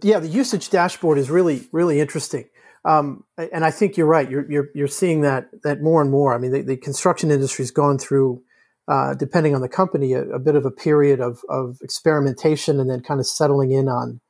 yeah, 0.01 0.19
the 0.19 0.27
usage 0.27 0.69
dashboard 0.69 1.17
is 1.17 1.29
really 1.29 1.67
really 1.71 1.99
interesting, 1.99 2.45
um, 2.85 3.23
and 3.37 3.65
I 3.65 3.71
think 3.71 3.97
you're 3.97 4.07
right. 4.07 4.29
You're, 4.29 4.49
you're 4.49 4.69
you're 4.73 4.87
seeing 4.87 5.21
that 5.21 5.49
that 5.63 5.81
more 5.81 6.01
and 6.01 6.09
more. 6.09 6.33
I 6.33 6.37
mean, 6.37 6.51
the, 6.51 6.61
the 6.61 6.77
construction 6.77 7.31
industry 7.31 7.63
has 7.63 7.71
gone 7.71 7.97
through, 7.97 8.41
uh, 8.87 9.15
depending 9.15 9.53
on 9.53 9.61
the 9.61 9.69
company, 9.69 10.13
a, 10.13 10.23
a, 10.29 10.39
bit 10.39 10.55
of 10.55 10.65
a 10.65 10.71
period 10.71 11.19
of 11.19 11.41
of 11.49 11.77
experimentation, 11.81 12.79
and 12.79 12.89
then 12.89 13.01
kind 13.01 13.19
of 13.19 13.27
settling 13.27 13.71
in 13.71 13.89
on 13.89 14.21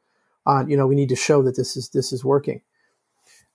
on 0.46 0.70
you 0.70 0.76
know 0.76 0.88
we 0.88 0.96
need 0.96 1.10
to 1.10 1.16
show 1.16 1.44
that 1.44 1.56
this 1.56 1.78
is 1.78 1.90
this 1.90 2.12
is 2.12 2.26
working. 2.26 2.62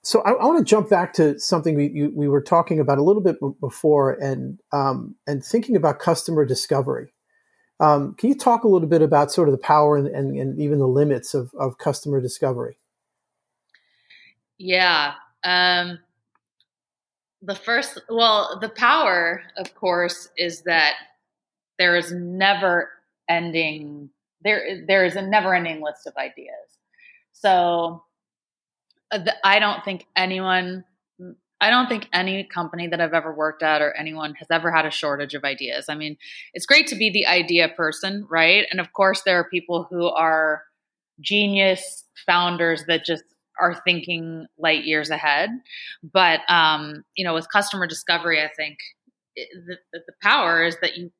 So 0.01 0.21
I, 0.21 0.31
I 0.31 0.45
want 0.45 0.59
to 0.59 0.69
jump 0.69 0.89
back 0.89 1.13
to 1.13 1.37
something 1.39 1.75
we 1.75 1.87
you, 1.87 2.11
we 2.15 2.29
were 2.29 2.41
talking 2.41 2.79
about 2.79 2.97
a 2.97 3.03
little 3.03 3.21
bit 3.21 3.37
before, 3.59 4.13
and 4.13 4.59
um, 4.71 5.15
and 5.27 5.43
thinking 5.43 5.75
about 5.75 5.99
customer 5.99 6.45
discovery. 6.45 7.11
Um, 7.81 8.15
can 8.15 8.29
you 8.29 8.35
talk 8.35 8.63
a 8.63 8.69
little 8.69 8.87
bit 8.87 9.01
about 9.01 9.33
sort 9.33 9.49
of 9.49 9.51
the 9.51 9.59
power 9.59 9.97
and, 9.97 10.07
and, 10.07 10.37
and 10.37 10.59
even 10.61 10.79
the 10.79 10.87
limits 10.87 11.33
of, 11.33 11.51
of 11.59 11.77
customer 11.77 12.21
discovery? 12.21 12.77
Yeah. 14.57 15.13
Um, 15.43 15.99
the 17.41 17.55
first, 17.55 18.01
well, 18.09 18.57
the 18.59 18.69
power, 18.69 19.43
of 19.57 19.75
course, 19.75 20.29
is 20.37 20.61
that 20.63 20.93
there 21.77 21.95
is 21.95 22.11
never 22.11 22.89
ending, 23.29 24.09
there, 24.43 24.83
there 24.87 25.05
is 25.05 25.15
a 25.15 25.21
never 25.21 25.53
ending 25.53 25.81
list 25.81 26.07
of 26.07 26.13
ideas. 26.17 26.55
So 27.33 28.03
uh, 29.11 29.19
I 29.43 29.59
don't 29.59 29.83
think 29.83 30.05
anyone 30.15 30.85
I 31.61 31.69
don't 31.69 31.87
think 31.87 32.09
any 32.11 32.43
company 32.43 32.87
that 32.87 32.99
I've 32.99 33.13
ever 33.13 33.33
worked 33.33 33.63
at 33.63 33.81
or 33.81 33.93
anyone 33.93 34.35
has 34.35 34.47
ever 34.51 34.71
had 34.71 34.85
a 34.85 34.91
shortage 34.91 35.33
of 35.33 35.43
ideas. 35.43 35.85
I 35.87 35.95
mean, 35.95 36.17
it's 36.53 36.65
great 36.65 36.87
to 36.87 36.95
be 36.95 37.09
the 37.09 37.25
idea 37.25 37.69
person, 37.69 38.27
right? 38.29 38.65
And 38.69 38.79
of 38.81 38.91
course, 38.91 39.21
there 39.23 39.39
are 39.39 39.49
people 39.49 39.87
who 39.89 40.05
are 40.05 40.63
genius 41.21 42.03
founders 42.25 42.83
that 42.87 43.05
just 43.05 43.23
are 43.59 43.81
thinking 43.85 44.45
light 44.57 44.83
years 44.83 45.09
ahead. 45.09 45.49
But, 46.03 46.41
um, 46.49 47.03
you 47.15 47.25
know, 47.25 47.33
with 47.33 47.51
customer 47.51 47.87
discovery, 47.87 48.41
I 48.41 48.49
think 48.55 48.77
the, 49.35 49.77
the 49.93 50.13
power 50.21 50.63
is 50.63 50.77
that 50.81 50.97
you 50.97 51.11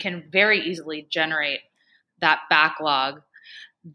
can 0.00 0.24
very 0.30 0.60
easily 0.60 1.06
generate 1.10 1.60
that 2.20 2.40
backlog. 2.50 3.20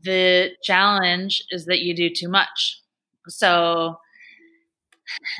The 0.03 0.51
challenge 0.63 1.43
is 1.51 1.65
that 1.65 1.79
you 1.79 1.96
do 1.96 2.10
too 2.10 2.29
much. 2.29 2.81
So, 3.27 4.00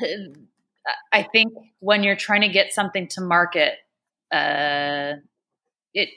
I 1.12 1.22
think 1.22 1.52
when 1.80 2.02
you're 2.02 2.16
trying 2.16 2.40
to 2.40 2.48
get 2.48 2.72
something 2.72 3.06
to 3.08 3.20
market, 3.20 3.74
uh, 4.32 5.14
it 5.94 6.08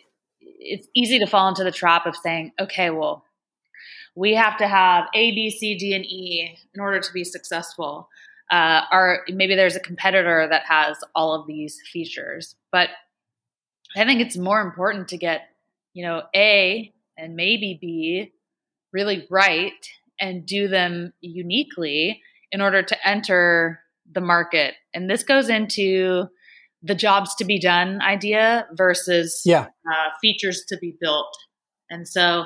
it's 0.41 0.87
easy 0.95 1.19
to 1.19 1.27
fall 1.27 1.49
into 1.49 1.63
the 1.63 1.71
trap 1.71 2.05
of 2.05 2.15
saying, 2.15 2.53
okay, 2.59 2.89
well, 2.89 3.25
we 4.15 4.35
have 4.35 4.57
to 4.57 4.67
have 4.67 5.05
A, 5.13 5.31
B, 5.31 5.49
C, 5.49 5.77
D, 5.77 5.93
and 5.93 6.05
E 6.05 6.57
in 6.73 6.81
order 6.81 6.99
to 6.99 7.13
be 7.13 7.23
successful. 7.23 8.09
Uh, 8.51 8.81
or 8.91 9.25
maybe 9.29 9.55
there's 9.55 9.75
a 9.75 9.79
competitor 9.79 10.47
that 10.49 10.63
has 10.67 10.97
all 11.15 11.33
of 11.33 11.47
these 11.47 11.81
features, 11.91 12.55
but 12.71 12.89
I 13.95 14.05
think 14.05 14.21
it's 14.21 14.37
more 14.37 14.61
important 14.61 15.07
to 15.09 15.17
get, 15.17 15.41
you 15.93 16.05
know, 16.05 16.23
A 16.35 16.93
and 17.17 17.35
maybe 17.35 17.77
B 17.79 18.33
really 18.91 19.25
right 19.29 19.73
and 20.19 20.45
do 20.45 20.67
them 20.67 21.13
uniquely 21.21 22.21
in 22.51 22.61
order 22.61 22.83
to 22.83 23.07
enter 23.07 23.79
the 24.11 24.21
market. 24.21 24.75
And 24.93 25.09
this 25.09 25.23
goes 25.23 25.49
into 25.49 26.27
the 26.81 26.95
jobs 26.95 27.33
to 27.35 27.45
be 27.45 27.59
done 27.59 28.01
idea 28.01 28.67
versus 28.73 29.41
yeah. 29.45 29.67
uh, 29.91 30.09
features 30.21 30.63
to 30.67 30.77
be 30.77 30.95
built. 30.99 31.35
And 31.89 32.07
so, 32.07 32.45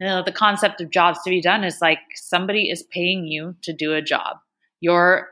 you 0.00 0.06
know, 0.06 0.22
the 0.22 0.32
concept 0.32 0.80
of 0.80 0.90
jobs 0.90 1.20
to 1.24 1.30
be 1.30 1.40
done 1.40 1.64
is 1.64 1.80
like 1.80 2.00
somebody 2.14 2.70
is 2.70 2.82
paying 2.84 3.26
you 3.26 3.54
to 3.62 3.72
do 3.72 3.94
a 3.94 4.02
job. 4.02 4.38
Your 4.80 5.28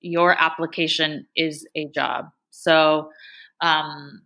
your 0.00 0.40
application 0.40 1.26
is 1.36 1.66
a 1.74 1.88
job. 1.88 2.26
So, 2.50 3.10
um, 3.60 4.22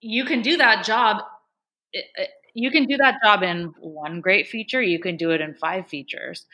you 0.00 0.24
can 0.24 0.42
do 0.42 0.56
that 0.56 0.84
job. 0.84 1.22
You 2.54 2.70
can 2.70 2.86
do 2.86 2.96
that 2.96 3.16
job 3.22 3.42
in 3.42 3.74
one 3.80 4.20
great 4.20 4.48
feature. 4.48 4.80
You 4.82 4.98
can 4.98 5.16
do 5.16 5.30
it 5.30 5.40
in 5.40 5.54
five 5.54 5.86
features. 5.86 6.46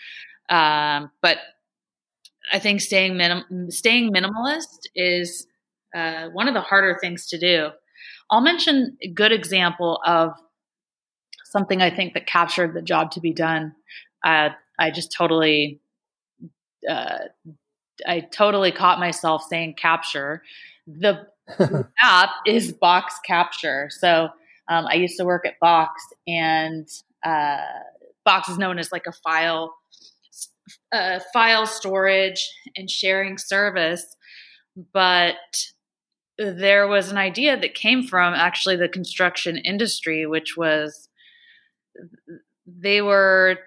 Um, 0.50 1.10
but 1.22 1.38
I 2.52 2.58
think 2.58 2.80
staying 2.80 3.16
minim- 3.16 3.70
staying 3.70 4.12
minimalist 4.12 4.86
is 4.94 5.46
uh, 5.94 6.28
one 6.30 6.48
of 6.48 6.54
the 6.54 6.60
harder 6.60 6.98
things 7.00 7.26
to 7.28 7.38
do. 7.38 7.70
I'll 8.30 8.40
mention 8.40 8.96
a 9.02 9.08
good 9.08 9.32
example 9.32 10.00
of 10.06 10.32
something 11.52 11.82
I 11.82 11.94
think 11.94 12.14
that 12.14 12.26
captured 12.26 12.74
the 12.74 12.82
job 12.82 13.10
to 13.12 13.20
be 13.20 13.32
done. 13.32 13.74
Uh, 14.24 14.50
I 14.78 14.90
just 14.90 15.12
totally, 15.12 15.80
uh, 16.88 17.18
I 18.06 18.20
totally 18.20 18.72
caught 18.72 18.98
myself 18.98 19.44
saying 19.48 19.74
capture. 19.74 20.42
The 20.86 21.26
app 22.02 22.30
is 22.46 22.72
Box 22.72 23.14
Capture. 23.24 23.90
So 23.90 24.30
um, 24.68 24.86
I 24.86 24.94
used 24.94 25.18
to 25.18 25.24
work 25.24 25.46
at 25.46 25.60
Box, 25.60 26.02
and 26.26 26.88
uh, 27.24 27.58
Box 28.24 28.48
is 28.48 28.58
known 28.58 28.78
as 28.78 28.90
like 28.90 29.06
a 29.06 29.12
file 29.12 29.74
uh, 30.92 31.20
file 31.32 31.66
storage 31.66 32.48
and 32.76 32.88
sharing 32.90 33.36
service, 33.36 34.16
but 34.92 35.34
there 36.38 36.88
was 36.88 37.10
an 37.10 37.18
idea 37.18 37.58
that 37.58 37.74
came 37.74 38.02
from 38.02 38.32
actually 38.34 38.76
the 38.76 38.88
construction 38.88 39.58
industry, 39.58 40.26
which 40.26 40.56
was 40.56 41.08
they 42.66 43.02
were 43.02 43.58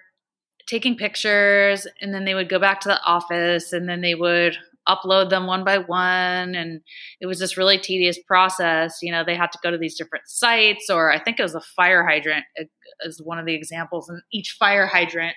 taking 0.68 0.96
pictures 0.96 1.86
and 2.00 2.12
then 2.12 2.24
they 2.24 2.34
would 2.34 2.48
go 2.48 2.58
back 2.58 2.80
to 2.80 2.88
the 2.88 3.02
office 3.02 3.72
and 3.72 3.88
then 3.88 4.00
they 4.00 4.14
would 4.14 4.56
upload 4.88 5.30
them 5.30 5.46
one 5.46 5.64
by 5.64 5.78
one 5.78 6.54
and 6.54 6.80
it 7.20 7.26
was 7.26 7.40
this 7.40 7.56
really 7.56 7.76
tedious 7.76 8.20
process 8.24 8.98
you 9.02 9.10
know 9.10 9.24
they 9.24 9.34
had 9.34 9.50
to 9.50 9.58
go 9.60 9.68
to 9.68 9.78
these 9.78 9.96
different 9.96 10.28
sites 10.28 10.88
or 10.88 11.10
i 11.10 11.18
think 11.18 11.40
it 11.40 11.42
was 11.42 11.56
a 11.56 11.60
fire 11.60 12.06
hydrant 12.06 12.44
uh, 12.60 12.64
as 13.04 13.20
one 13.24 13.36
of 13.36 13.46
the 13.46 13.54
examples 13.54 14.08
and 14.08 14.22
each 14.32 14.54
fire 14.56 14.86
hydrant 14.86 15.34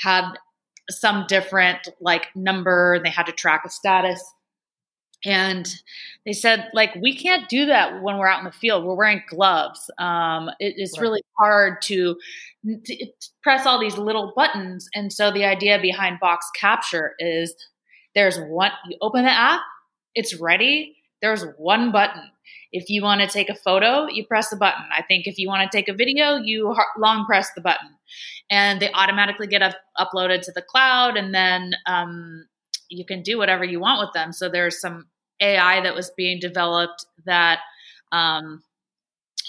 had 0.00 0.32
some 0.90 1.24
different 1.28 1.88
like 2.00 2.26
number. 2.34 3.00
They 3.02 3.10
had 3.10 3.26
to 3.26 3.32
track 3.32 3.62
a 3.66 3.70
status. 3.70 4.22
And 5.24 5.68
they 6.24 6.32
said, 6.32 6.68
like, 6.74 6.94
we 6.94 7.16
can't 7.16 7.48
do 7.48 7.66
that 7.66 8.02
when 8.02 8.18
we're 8.18 8.28
out 8.28 8.38
in 8.38 8.44
the 8.44 8.52
field. 8.52 8.84
We're 8.84 8.94
wearing 8.94 9.22
gloves. 9.28 9.90
Um, 9.98 10.48
it, 10.60 10.74
it's 10.76 10.96
right. 10.96 11.02
really 11.02 11.22
hard 11.36 11.82
to, 11.82 12.16
to 12.84 13.06
press 13.42 13.66
all 13.66 13.80
these 13.80 13.98
little 13.98 14.32
buttons. 14.36 14.88
And 14.94 15.12
so 15.12 15.32
the 15.32 15.44
idea 15.44 15.80
behind 15.80 16.20
box 16.20 16.48
capture 16.54 17.14
is 17.18 17.54
there's 18.14 18.38
one, 18.38 18.70
you 18.88 18.96
open 19.00 19.24
the 19.24 19.30
app, 19.30 19.60
it's 20.14 20.34
ready. 20.34 20.96
There's 21.20 21.44
one 21.56 21.90
button. 21.90 22.22
If 22.70 22.88
you 22.88 23.02
want 23.02 23.20
to 23.20 23.26
take 23.26 23.48
a 23.48 23.54
photo, 23.54 24.06
you 24.08 24.24
press 24.24 24.50
the 24.50 24.56
button. 24.56 24.84
I 24.96 25.02
think 25.02 25.26
if 25.26 25.38
you 25.38 25.48
want 25.48 25.68
to 25.68 25.76
take 25.76 25.88
a 25.88 25.94
video, 25.94 26.36
you 26.36 26.74
long 26.96 27.24
press 27.24 27.50
the 27.54 27.60
button, 27.60 27.88
and 28.50 28.80
they 28.80 28.92
automatically 28.92 29.46
get 29.46 29.62
up, 29.62 29.74
uploaded 29.98 30.42
to 30.42 30.52
the 30.52 30.62
cloud, 30.62 31.16
and 31.16 31.34
then 31.34 31.72
um, 31.86 32.46
you 32.88 33.04
can 33.04 33.22
do 33.22 33.38
whatever 33.38 33.64
you 33.64 33.80
want 33.80 34.00
with 34.00 34.12
them. 34.14 34.32
So 34.32 34.48
there's 34.48 34.80
some 34.80 35.06
AI 35.40 35.80
that 35.82 35.94
was 35.94 36.10
being 36.16 36.40
developed 36.40 37.06
that, 37.26 37.60
um, 38.12 38.62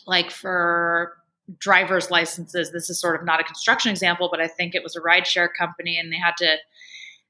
like 0.06 0.32
for 0.32 1.14
driver's 1.58 2.12
licenses, 2.12 2.72
this 2.72 2.90
is 2.90 3.00
sort 3.00 3.20
of 3.20 3.26
not 3.26 3.40
a 3.40 3.44
construction 3.44 3.92
example, 3.92 4.30
but 4.32 4.42
I 4.42 4.48
think 4.48 4.76
it 4.76 4.84
was 4.84 4.96
a 4.96 5.02
rideshare 5.02 5.50
company, 5.58 5.98
and 5.98 6.12
they 6.12 6.18
had 6.18 6.38
to 6.38 6.58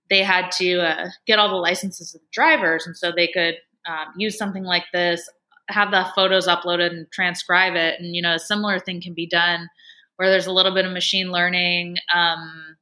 they 0.09 0.23
had 0.23 0.49
to 0.51 0.79
uh, 0.79 1.09
get 1.27 1.37
all 1.37 1.49
the 1.49 1.55
licenses 1.55 2.15
of 2.15 2.21
the 2.21 2.27
drivers, 2.31 2.85
and 2.85 2.97
so 2.97 3.11
they 3.11 3.27
could 3.27 3.55
um, 3.87 4.07
use 4.17 4.37
something 4.37 4.63
like 4.63 4.85
this, 4.91 5.29
have 5.69 5.91
the 5.91 6.07
photos 6.15 6.47
uploaded 6.47 6.87
and 6.91 7.11
transcribe 7.11 7.75
it, 7.75 7.99
and 7.99 8.15
you 8.15 8.21
know 8.21 8.33
a 8.33 8.39
similar 8.39 8.79
thing 8.79 9.01
can 9.01 9.13
be 9.13 9.27
done 9.27 9.69
where 10.17 10.29
there's 10.29 10.47
a 10.47 10.51
little 10.51 10.73
bit 10.73 10.85
of 10.85 10.91
machine 10.91 11.31
learning. 11.31 11.95
Um, 12.13 12.75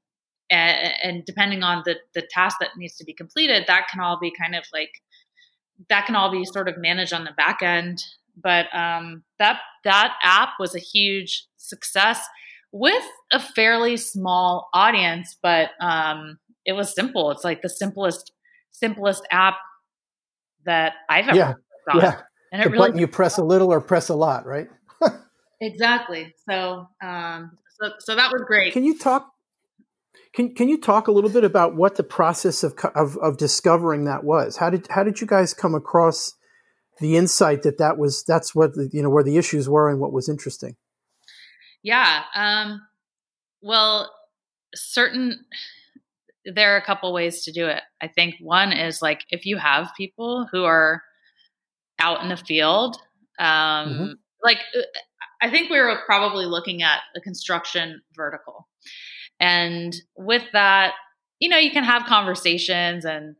and, 0.49 0.93
and 1.03 1.25
depending 1.25 1.63
on 1.63 1.83
the 1.85 1.95
the 2.13 2.27
task 2.31 2.57
that 2.59 2.69
needs 2.77 2.95
to 2.97 3.05
be 3.05 3.13
completed, 3.13 3.65
that 3.67 3.87
can 3.91 3.99
all 3.99 4.17
be 4.19 4.31
kind 4.31 4.55
of 4.55 4.63
like 4.73 4.91
that 5.89 6.05
can 6.05 6.15
all 6.15 6.31
be 6.31 6.43
sort 6.45 6.67
of 6.67 6.77
managed 6.77 7.13
on 7.13 7.23
the 7.23 7.31
back 7.37 7.61
end. 7.61 8.03
But 8.41 8.67
um, 8.73 9.23
that 9.39 9.59
that 9.83 10.13
app 10.23 10.49
was 10.59 10.75
a 10.75 10.79
huge 10.79 11.45
success 11.57 12.25
with 12.71 13.03
a 13.31 13.39
fairly 13.39 13.97
small 13.97 14.69
audience, 14.73 15.37
but 15.41 15.71
um, 15.81 16.37
it 16.65 16.73
was 16.73 16.93
simple. 16.93 17.31
It's 17.31 17.43
like 17.43 17.61
the 17.61 17.69
simplest 17.69 18.31
simplest 18.71 19.23
app 19.31 19.55
that 20.65 20.93
I've 21.09 21.27
ever 21.27 21.37
yeah. 21.37 21.53
thought. 21.89 22.03
Yeah. 22.03 22.21
And 22.51 22.61
the 22.61 22.67
it 22.67 22.71
really 22.71 22.77
button 22.77 22.99
you 22.99 23.07
press 23.07 23.37
a 23.37 23.43
little 23.43 23.71
or 23.73 23.81
press 23.81 24.09
a 24.09 24.15
lot, 24.15 24.45
right? 24.45 24.69
exactly. 25.61 26.33
So 26.47 26.87
um 27.03 27.57
so 27.81 27.91
so 27.99 28.15
that 28.15 28.31
was 28.31 28.43
great. 28.45 28.73
Can 28.73 28.83
you 28.83 28.97
talk 28.97 29.31
can, 30.33 30.53
can 30.53 30.69
you 30.69 30.79
talk 30.79 31.07
a 31.07 31.11
little 31.11 31.29
bit 31.29 31.43
about 31.43 31.75
what 31.75 31.95
the 31.95 32.03
process 32.03 32.63
of, 32.63 32.73
of, 32.95 33.17
of 33.17 33.37
discovering 33.37 34.05
that 34.05 34.23
was? 34.23 34.57
How 34.57 34.69
did 34.69 34.87
how 34.89 35.03
did 35.03 35.21
you 35.21 35.27
guys 35.27 35.53
come 35.53 35.75
across 35.75 36.33
the 36.99 37.17
insight 37.17 37.63
that 37.63 37.77
that 37.77 37.97
was 37.97 38.23
that's 38.23 38.55
what 38.55 38.73
the, 38.73 38.89
you 38.91 39.01
know 39.01 39.09
where 39.09 39.23
the 39.23 39.37
issues 39.37 39.69
were 39.69 39.89
and 39.89 39.99
what 39.99 40.13
was 40.13 40.29
interesting? 40.29 40.75
Yeah. 41.83 42.23
Um, 42.35 42.81
well, 43.61 44.11
certain 44.75 45.45
there 46.45 46.73
are 46.73 46.77
a 46.77 46.85
couple 46.85 47.13
ways 47.13 47.43
to 47.43 47.51
do 47.51 47.67
it. 47.67 47.83
I 48.01 48.07
think 48.07 48.35
one 48.39 48.71
is 48.71 49.01
like 49.01 49.25
if 49.29 49.45
you 49.45 49.57
have 49.57 49.91
people 49.97 50.47
who 50.51 50.63
are 50.63 51.01
out 51.99 52.21
in 52.23 52.29
the 52.29 52.37
field, 52.37 52.97
um, 53.39 53.47
mm-hmm. 53.47 54.11
like 54.43 54.59
uh, 54.77 54.81
I 55.41 55.49
think 55.49 55.69
we 55.69 55.79
were 55.79 55.99
probably 56.05 56.45
looking 56.45 56.83
at 56.83 56.99
a 57.15 57.21
construction 57.21 58.01
vertical. 58.15 58.67
And 59.39 59.95
with 60.15 60.43
that, 60.53 60.93
you 61.39 61.49
know, 61.49 61.57
you 61.57 61.71
can 61.71 61.83
have 61.83 62.05
conversations 62.05 63.05
and 63.05 63.35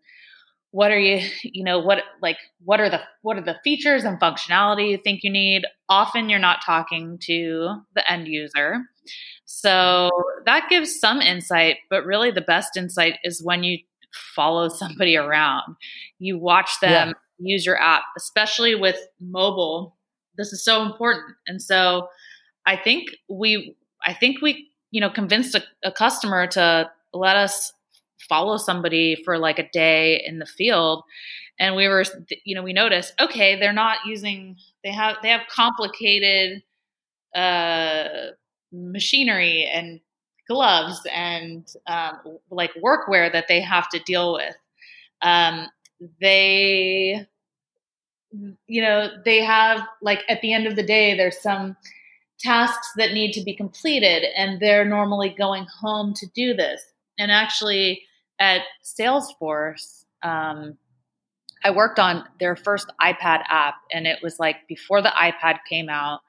what 0.71 0.91
are 0.91 0.99
you, 0.99 1.27
you 1.43 1.63
know, 1.63 1.79
what 1.79 2.03
like 2.21 2.37
what 2.63 2.79
are 2.79 2.89
the 2.89 3.01
what 3.21 3.37
are 3.37 3.43
the 3.43 3.57
features 3.63 4.03
and 4.03 4.19
functionality 4.19 4.91
you 4.91 4.97
think 4.97 5.23
you 5.23 5.31
need? 5.31 5.63
Often 5.89 6.29
you're 6.29 6.39
not 6.39 6.59
talking 6.65 7.17
to 7.23 7.81
the 7.95 8.11
end 8.11 8.27
user. 8.27 8.81
So 9.45 10.09
that 10.45 10.69
gives 10.69 10.99
some 10.99 11.21
insight, 11.21 11.77
but 11.89 12.05
really 12.05 12.31
the 12.31 12.41
best 12.41 12.75
insight 12.75 13.15
is 13.23 13.41
when 13.43 13.63
you 13.63 13.79
follow 14.35 14.69
somebody 14.81 15.15
around. 15.15 15.75
You 16.19 16.37
watch 16.37 16.79
them 16.81 17.13
yeah. 17.39 17.53
use 17.53 17.65
your 17.65 17.81
app, 17.81 18.03
especially 18.17 18.75
with 18.75 18.97
mobile. 19.19 19.95
This 20.37 20.53
is 20.53 20.63
so 20.63 20.83
important. 20.83 21.35
And 21.47 21.61
so 21.61 22.09
I 22.65 22.75
think 22.75 23.07
we 23.29 23.75
I 24.05 24.13
think 24.13 24.41
we 24.41 24.69
you 24.91 25.01
know, 25.01 25.09
convinced 25.09 25.55
a, 25.55 25.63
a 25.83 25.91
customer 25.91 26.47
to 26.47 26.89
let 27.13 27.35
us 27.35 27.73
follow 28.27 28.57
somebody 28.57 29.21
for 29.23 29.37
like 29.37 29.59
a 29.59 29.69
day 29.71 30.23
in 30.25 30.39
the 30.39 30.45
field. 30.45 31.03
And 31.59 31.75
we 31.75 31.87
were 31.87 32.03
you 32.45 32.55
know 32.55 32.61
we 32.61 32.73
noticed 32.73 33.13
okay 33.19 33.59
they're 33.59 33.73
not 33.73 33.99
using 34.05 34.57
they 34.83 34.91
have 34.91 35.17
they 35.23 35.29
have 35.29 35.41
complicated 35.49 36.61
uh 37.35 38.07
machinery 38.71 39.63
and 39.63 39.99
gloves 40.47 41.01
and 41.11 41.67
um, 41.87 42.19
like 42.51 42.71
workwear 42.75 43.31
that 43.31 43.47
they 43.47 43.59
have 43.59 43.89
to 43.89 43.99
deal 43.99 44.33
with. 44.33 44.55
Um 45.21 45.67
they 46.21 47.25
you 48.67 48.81
know 48.81 49.09
they 49.25 49.43
have 49.43 49.81
like 50.01 50.23
at 50.29 50.41
the 50.41 50.53
end 50.53 50.67
of 50.67 50.75
the 50.75 50.83
day 50.83 51.15
there's 51.15 51.41
some 51.41 51.75
tasks 52.39 52.91
that 52.97 53.13
need 53.13 53.31
to 53.33 53.41
be 53.41 53.55
completed 53.55 54.23
and 54.35 54.59
they're 54.59 54.85
normally 54.85 55.29
going 55.29 55.65
home 55.65 56.13
to 56.13 56.27
do 56.35 56.53
this. 56.53 56.81
And 57.17 57.31
actually 57.31 58.03
at 58.39 58.61
salesforce 58.83 60.05
um, 60.23 60.77
i 61.63 61.71
worked 61.71 61.97
on 61.97 62.23
their 62.39 62.55
first 62.55 62.91
ipad 63.01 63.41
app 63.49 63.75
and 63.91 64.05
it 64.05 64.19
was 64.21 64.39
like 64.39 64.57
before 64.67 65.01
the 65.01 65.09
ipad 65.09 65.57
came 65.67 65.89
out. 65.89 66.21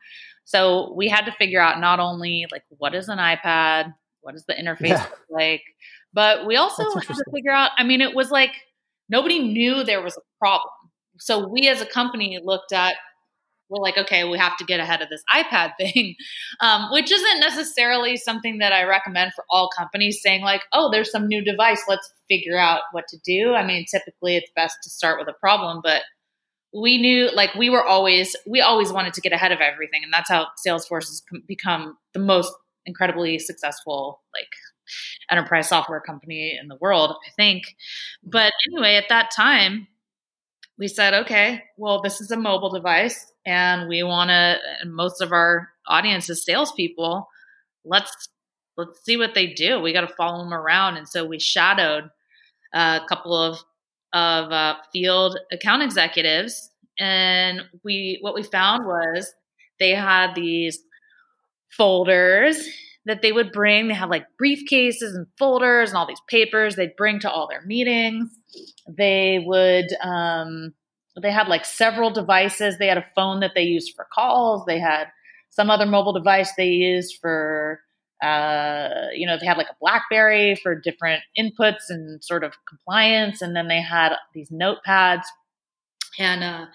So 0.45 0.95
we 0.95 1.09
had 1.09 1.27
to 1.27 1.33
figure 1.33 1.61
out 1.61 1.81
not 1.81 2.01
only 2.01 2.47
like 2.51 2.65
what 2.79 2.95
is 2.95 3.09
an 3.09 3.19
ipad 3.19 3.95
what 4.21 4.35
is 4.35 4.45
the 4.47 4.55
interface 4.55 4.89
yeah. 4.89 5.07
like 5.31 5.63
but 6.13 6.47
we 6.47 6.57
also 6.57 6.83
had 6.95 7.03
to 7.03 7.25
figure 7.33 7.53
out 7.53 7.71
i 7.79 7.85
mean 7.85 8.01
it 8.01 8.15
was 8.15 8.31
like 8.31 8.53
nobody 9.09 9.39
knew 9.39 9.83
there 9.83 10.03
was 10.03 10.17
a 10.17 10.21
problem. 10.39 10.73
So 11.19 11.49
we 11.49 11.69
as 11.69 11.81
a 11.81 11.87
company 11.87 12.39
looked 12.43 12.73
at 12.73 12.97
we're 13.69 13.83
like, 13.83 13.99
okay, 13.99 14.25
we 14.25 14.39
have 14.39 14.57
to 14.59 14.65
get 14.65 14.81
ahead 14.81 15.03
of 15.03 15.09
this 15.09 15.23
iPad 15.35 15.73
thing, 15.79 16.15
um, 16.61 16.89
which 16.93 17.11
isn't 17.11 17.41
necessarily 17.41 18.17
something 18.17 18.59
that 18.59 18.73
I 18.73 18.85
recommend 18.85 19.33
for 19.35 19.45
all 19.51 19.71
companies 19.77 20.21
saying, 20.23 20.43
like, 20.43 20.63
oh, 20.73 20.91
there's 20.91 21.11
some 21.11 21.27
new 21.27 21.43
device, 21.43 21.83
let's 21.89 22.13
figure 22.29 22.59
out 22.59 22.81
what 22.93 23.05
to 23.09 23.19
do. 23.25 23.55
I 23.55 23.65
mean, 23.65 23.85
typically 23.91 24.37
it's 24.37 24.51
best 24.55 24.77
to 24.85 24.91
start 24.91 25.19
with 25.19 25.29
a 25.29 25.39
problem, 25.39 25.81
but 25.83 26.03
we 26.75 26.99
knew 26.99 27.31
like 27.35 27.55
we 27.55 27.71
were 27.71 27.85
always 27.85 28.37
we 28.47 28.61
always 28.61 28.93
wanted 28.93 29.15
to 29.15 29.21
get 29.21 29.33
ahead 29.33 29.53
of 29.53 29.61
everything 29.61 30.03
and 30.05 30.13
that's 30.13 30.29
how 30.29 30.47
salesforce 30.67 31.07
has 31.07 31.23
become 31.47 31.97
the 32.13 32.21
most 32.21 32.53
incredibly 32.87 33.39
successful 33.39 34.21
like 34.35 34.49
enterprise 35.31 35.69
software 35.69 36.01
company 36.01 36.59
in 36.61 36.69
the 36.69 36.77
world 36.77 37.17
i 37.27 37.31
think 37.37 37.75
but 38.23 38.53
anyway 38.71 38.97
at 38.97 39.09
that 39.09 39.31
time 39.31 39.87
we 40.79 40.89
said 40.89 41.15
okay 41.15 41.63
well 41.77 42.03
this 42.03 42.21
is 42.21 42.31
a 42.31 42.37
mobile 42.37 42.71
device 42.71 43.33
and 43.49 43.89
we 43.89 44.03
want 44.03 44.29
to 44.29 44.59
most 44.85 45.23
of 45.23 45.33
our 45.33 45.71
audience 45.87 46.29
is 46.29 46.45
salespeople. 46.45 47.27
Let's 47.83 48.29
let's 48.77 49.03
see 49.05 49.17
what 49.17 49.35
they 49.35 49.47
do. 49.47 49.81
We 49.81 49.95
got 49.95 50.03
to 50.03 50.15
follow 50.15 50.45
them 50.45 50.53
around. 50.53 50.99
And 50.99 51.09
so 51.09 51.25
we 51.25 51.41
shadowed 51.41 52.11
a 52.75 53.01
couple 53.09 53.35
of 53.35 53.59
of 54.13 54.53
uh, 54.53 54.77
field 54.93 55.39
account 55.51 55.83
executives. 55.83 56.71
And 56.99 57.63
we 57.83 58.19
what 58.21 58.35
we 58.35 58.43
found 58.43 58.85
was 58.87 59.33
they 59.81 59.95
had 59.95 60.35
these 60.35 60.81
folders 61.71 62.69
that 63.07 63.23
they 63.23 63.33
would 63.33 63.53
bring. 63.53 63.89
They 63.89 63.95
had 63.95 64.11
like 64.11 64.27
briefcases 64.41 65.15
and 65.15 65.27
folders 65.39 65.89
and 65.89 65.97
all 65.97 66.07
these 66.07 66.21
papers 66.29 66.77
they'd 66.77 66.97
bring 66.97 67.19
to 67.21 67.31
all 67.31 67.49
their 67.49 67.63
meetings. 67.63 68.29
They 68.87 69.43
would 69.43 69.87
um, 70.03 70.75
they 71.21 71.31
had 71.31 71.49
like 71.49 71.65
several 71.65 72.11
devices. 72.11 72.79
They 72.79 72.87
had 72.87 72.99
a 72.99 73.07
phone 73.15 73.41
that 73.41 73.53
they 73.55 73.63
used 73.63 73.95
for 73.95 74.07
calls. 74.13 74.65
They 74.67 74.79
had 74.79 75.09
some 75.51 75.71
other 75.71 75.87
mobile 75.87 76.13
device 76.13 76.53
they 76.57 76.69
used 76.69 77.17
for, 77.21 77.81
uh, 78.23 78.89
you 79.15 79.27
know, 79.27 79.37
they 79.39 79.47
had 79.47 79.57
like 79.57 79.71
a 79.71 79.77
BlackBerry 79.81 80.57
for 80.57 80.75
different 80.75 81.23
inputs 81.39 81.89
and 81.89 82.23
sort 82.23 82.45
of 82.45 82.55
compliance. 82.69 83.43
And 83.43 83.57
then 83.57 83.69
they 83.69 83.81
had 83.81 84.15
these 84.35 84.51
notepads. 84.51 85.25
And, 86.19 86.45
uh, 86.45 86.67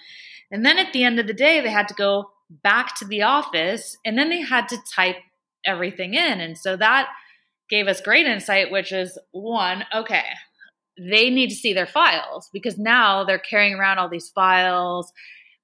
and 0.52 0.66
then 0.66 0.78
at 0.78 0.94
the 0.94 1.04
end 1.04 1.20
of 1.20 1.28
the 1.28 1.34
day, 1.34 1.62
they 1.62 1.70
had 1.70 1.88
to 1.90 1.94
go 1.94 2.32
back 2.50 2.96
to 2.98 3.06
the 3.06 3.24
office 3.24 3.98
and 4.06 4.18
then 4.18 4.30
they 4.30 4.42
had 4.42 4.68
to 4.70 4.78
type 4.94 5.18
everything 5.66 6.14
in. 6.14 6.40
And 6.40 6.58
so 6.58 6.76
that 6.78 7.10
gave 7.70 7.88
us 7.88 8.02
great 8.02 8.26
insight, 8.26 8.72
which 8.72 8.92
is 8.92 9.18
one, 9.32 9.86
okay, 9.94 10.26
they 10.98 11.30
need 11.30 11.50
to 11.50 11.56
see 11.56 11.74
their 11.74 11.88
files 11.88 12.50
because 12.54 12.78
now 12.78 13.24
they're 13.24 13.40
carrying 13.40 13.74
around 13.74 13.98
all 13.98 14.10
these 14.10 14.30
files 14.30 15.12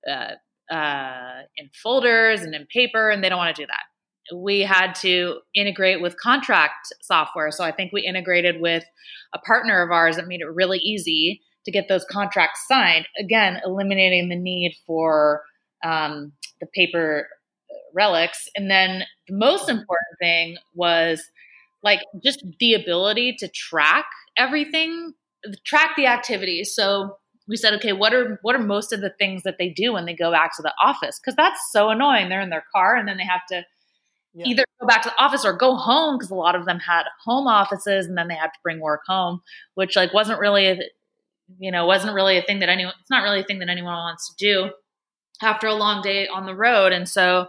uh, 0.10 0.74
uh, 0.74 1.42
in 1.58 1.70
folders 1.74 2.42
and 2.42 2.56
in 2.56 2.66
paper, 2.68 3.10
and 3.10 3.24
they 3.24 3.30
don't 3.30 3.38
want 3.38 3.56
to 3.56 3.62
do 3.62 3.68
that. 3.68 4.36
we 4.36 4.62
had 4.62 4.94
to 4.94 5.40
integrate 5.56 6.02
with 6.02 6.16
contract 6.20 6.94
software. 7.02 7.50
So 7.52 7.64
I 7.64 7.72
think 7.72 7.92
we 7.92 8.02
integrated 8.02 8.62
with 8.62 8.84
a 9.34 9.40
partner 9.40 9.82
of 9.82 9.92
ours 9.92 10.18
that 10.18 10.28
made 10.28 10.42
it 10.42 10.54
really 10.54 10.78
easy 10.80 11.42
to 11.66 11.72
get 11.72 11.88
those 11.90 12.06
contracts 12.06 12.66
signed. 12.68 13.08
Again, 13.20 13.60
eliminating 13.66 14.30
the 14.30 14.36
need 14.36 14.76
for 14.86 15.44
um, 15.84 16.32
the 16.62 16.68
paper 16.68 17.28
relics. 17.94 18.48
And 18.56 18.70
then 18.70 19.04
the 19.28 19.36
most 19.36 19.70
important 19.70 20.18
thing 20.20 20.58
was 20.74 21.24
like 21.84 22.02
just 22.24 22.44
the 22.60 22.74
ability 22.74 23.36
to 23.40 23.48
track 23.48 24.06
everything, 24.38 25.14
track 25.66 25.96
the 25.96 26.08
activities. 26.08 26.74
So 26.74 27.18
we 27.48 27.58
said, 27.58 27.74
okay, 27.76 27.94
what 27.94 28.14
are 28.14 28.40
what 28.42 28.56
are 28.56 28.60
most 28.60 28.94
of 28.94 29.02
the 29.02 29.10
things 29.10 29.44
that 29.44 29.58
they 29.58 29.70
do 29.70 29.94
when 29.94 30.06
they 30.06 30.14
go 30.14 30.32
back 30.32 30.56
to 30.56 30.62
the 30.62 30.74
office? 30.82 31.20
Because 31.20 31.36
that's 31.36 31.60
so 31.72 31.90
annoying. 31.90 32.30
They're 32.30 32.42
in 32.42 32.50
their 32.50 32.66
car 32.74 32.96
and 32.96 33.08
then 33.08 33.18
they 33.18 33.26
have 33.26 33.46
to 33.50 33.64
yeah. 34.34 34.46
either 34.46 34.64
go 34.80 34.88
back 34.88 35.02
to 35.04 35.10
the 35.10 35.24
office 35.24 35.44
or 35.44 35.54
go 35.54 35.76
home 35.76 36.18
because 36.18 36.30
a 36.30 36.36
lot 36.36 36.56
of 36.56 36.66
them 36.66 36.80
had 36.80 37.04
home 37.26 37.48
offices 37.48 38.06
and 38.06 38.18
then 38.18 38.28
they 38.28 38.36
had 38.36 38.48
to 38.48 38.60
bring 38.64 38.80
work 38.80 39.02
home, 39.08 39.42
which 39.74 39.96
like 39.96 40.14
wasn't 40.14 40.40
really 40.40 40.68
a, 40.68 40.80
you 41.58 41.72
know 41.72 41.86
wasn't 41.86 42.14
really 42.14 42.38
a 42.38 42.44
thing 42.44 42.60
that 42.60 42.70
anyone 42.70 42.94
it's 43.02 43.10
not 43.10 43.24
really 43.24 43.40
a 43.40 43.44
thing 43.44 43.60
that 43.60 43.70
anyone 43.70 43.94
wants 43.94 44.34
to 44.34 44.36
do 44.38 44.72
after 45.42 45.68
a 45.68 45.74
long 45.74 46.02
day 46.02 46.28
on 46.28 46.46
the 46.46 46.56
road. 46.56 46.92
And 46.92 47.10
so 47.10 47.48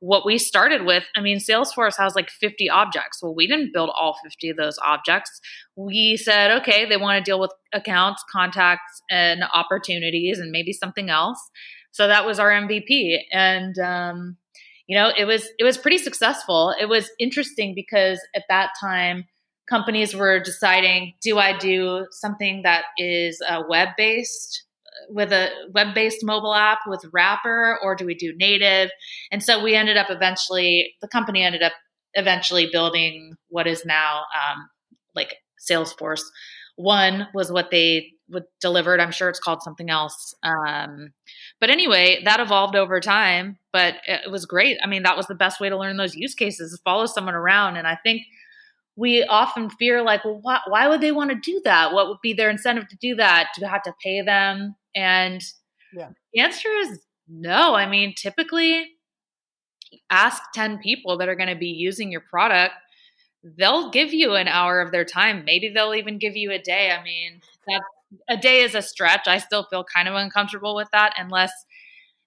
what 0.00 0.24
we 0.24 0.38
started 0.38 0.84
with, 0.84 1.04
I 1.14 1.20
mean, 1.20 1.38
Salesforce 1.38 1.96
has 1.98 2.14
like 2.14 2.30
50 2.30 2.68
objects. 2.68 3.22
Well, 3.22 3.34
we 3.34 3.46
didn't 3.46 3.72
build 3.72 3.90
all 3.94 4.16
50 4.22 4.50
of 4.50 4.56
those 4.56 4.78
objects. 4.84 5.40
We 5.76 6.16
said, 6.16 6.50
okay, 6.62 6.86
they 6.86 6.96
want 6.96 7.18
to 7.18 7.28
deal 7.30 7.38
with 7.38 7.52
accounts, 7.72 8.24
contacts, 8.30 9.02
and 9.10 9.44
opportunities, 9.54 10.38
and 10.38 10.50
maybe 10.50 10.72
something 10.72 11.10
else. 11.10 11.38
So 11.92 12.08
that 12.08 12.26
was 12.26 12.38
our 12.38 12.50
MVP. 12.50 13.18
And, 13.30 13.78
um, 13.78 14.36
you 14.86 14.96
know, 14.96 15.12
it 15.16 15.24
was 15.24 15.48
it 15.58 15.64
was 15.64 15.78
pretty 15.78 15.98
successful. 15.98 16.74
It 16.80 16.86
was 16.86 17.10
interesting 17.20 17.74
because 17.76 18.20
at 18.34 18.42
that 18.48 18.70
time, 18.80 19.24
companies 19.68 20.16
were 20.16 20.40
deciding: 20.40 21.14
do 21.22 21.38
I 21.38 21.56
do 21.56 22.06
something 22.10 22.62
that 22.62 22.86
is 22.98 23.40
uh, 23.48 23.62
web 23.68 23.90
based 23.96 24.64
with 25.08 25.32
a 25.32 25.50
web-based 25.72 26.24
mobile 26.24 26.54
app 26.54 26.80
with 26.86 27.04
Wrapper, 27.12 27.78
or 27.82 27.94
do 27.94 28.04
we 28.04 28.14
do 28.14 28.32
native? 28.36 28.90
And 29.30 29.42
so 29.42 29.62
we 29.62 29.74
ended 29.74 29.96
up 29.96 30.08
eventually, 30.10 30.94
the 31.00 31.08
company 31.08 31.42
ended 31.42 31.62
up 31.62 31.72
eventually 32.14 32.68
building 32.72 33.34
what 33.48 33.66
is 33.66 33.84
now 33.84 34.20
um, 34.34 34.68
like 35.14 35.36
Salesforce. 35.70 36.22
One 36.76 37.28
was 37.34 37.52
what 37.52 37.70
they 37.70 38.12
would 38.30 38.44
delivered. 38.60 39.00
I'm 39.00 39.10
sure 39.10 39.28
it's 39.28 39.40
called 39.40 39.62
something 39.62 39.90
else. 39.90 40.34
Um, 40.42 41.12
but 41.60 41.70
anyway, 41.70 42.22
that 42.24 42.40
evolved 42.40 42.76
over 42.76 43.00
time. 43.00 43.58
But 43.72 43.96
it 44.06 44.30
was 44.30 44.46
great. 44.46 44.78
I 44.82 44.86
mean, 44.86 45.02
that 45.02 45.16
was 45.16 45.26
the 45.26 45.34
best 45.34 45.60
way 45.60 45.68
to 45.68 45.76
learn 45.76 45.96
those 45.96 46.14
use 46.14 46.34
cases: 46.34 46.80
follow 46.84 47.06
someone 47.06 47.34
around. 47.34 47.76
And 47.76 47.86
I 47.86 47.96
think 48.02 48.22
we 48.96 49.24
often 49.24 49.70
fear 49.70 50.02
like 50.02 50.24
well 50.24 50.38
why, 50.42 50.60
why, 50.66 50.88
would 50.88 51.00
they 51.00 51.12
want 51.12 51.30
to 51.30 51.36
do 51.36 51.60
that 51.64 51.92
what 51.92 52.08
would 52.08 52.20
be 52.22 52.32
their 52.32 52.50
incentive 52.50 52.88
to 52.88 52.96
do 53.00 53.14
that 53.14 53.48
to 53.54 53.66
have 53.66 53.82
to 53.82 53.94
pay 54.02 54.20
them 54.20 54.74
and 54.94 55.42
yeah. 55.94 56.10
the 56.32 56.40
answer 56.40 56.68
is 56.68 57.00
no. 57.28 57.74
I 57.74 57.88
mean, 57.88 58.14
typically, 58.16 58.86
ask 60.10 60.42
10 60.54 60.78
people 60.78 61.18
that 61.18 61.28
are 61.28 61.36
going 61.36 61.48
to 61.48 61.56
be 61.56 61.68
using 61.68 62.10
your 62.10 62.22
product. 62.22 62.74
They'll 63.42 63.90
give 63.90 64.12
you 64.12 64.34
an 64.34 64.48
hour 64.48 64.80
of 64.80 64.92
their 64.92 65.04
time. 65.04 65.44
Maybe 65.44 65.70
they'll 65.72 65.94
even 65.94 66.18
give 66.18 66.36
you 66.36 66.50
a 66.50 66.58
day. 66.58 66.90
I 66.90 67.02
mean, 67.02 67.40
that 67.66 67.82
a 68.28 68.36
day 68.36 68.62
is 68.62 68.74
a 68.74 68.82
stretch. 68.82 69.26
I 69.26 69.38
still 69.38 69.64
feel 69.70 69.84
kind 69.84 70.08
of 70.08 70.14
uncomfortable 70.14 70.74
with 70.74 70.88
that 70.92 71.14
unless 71.16 71.52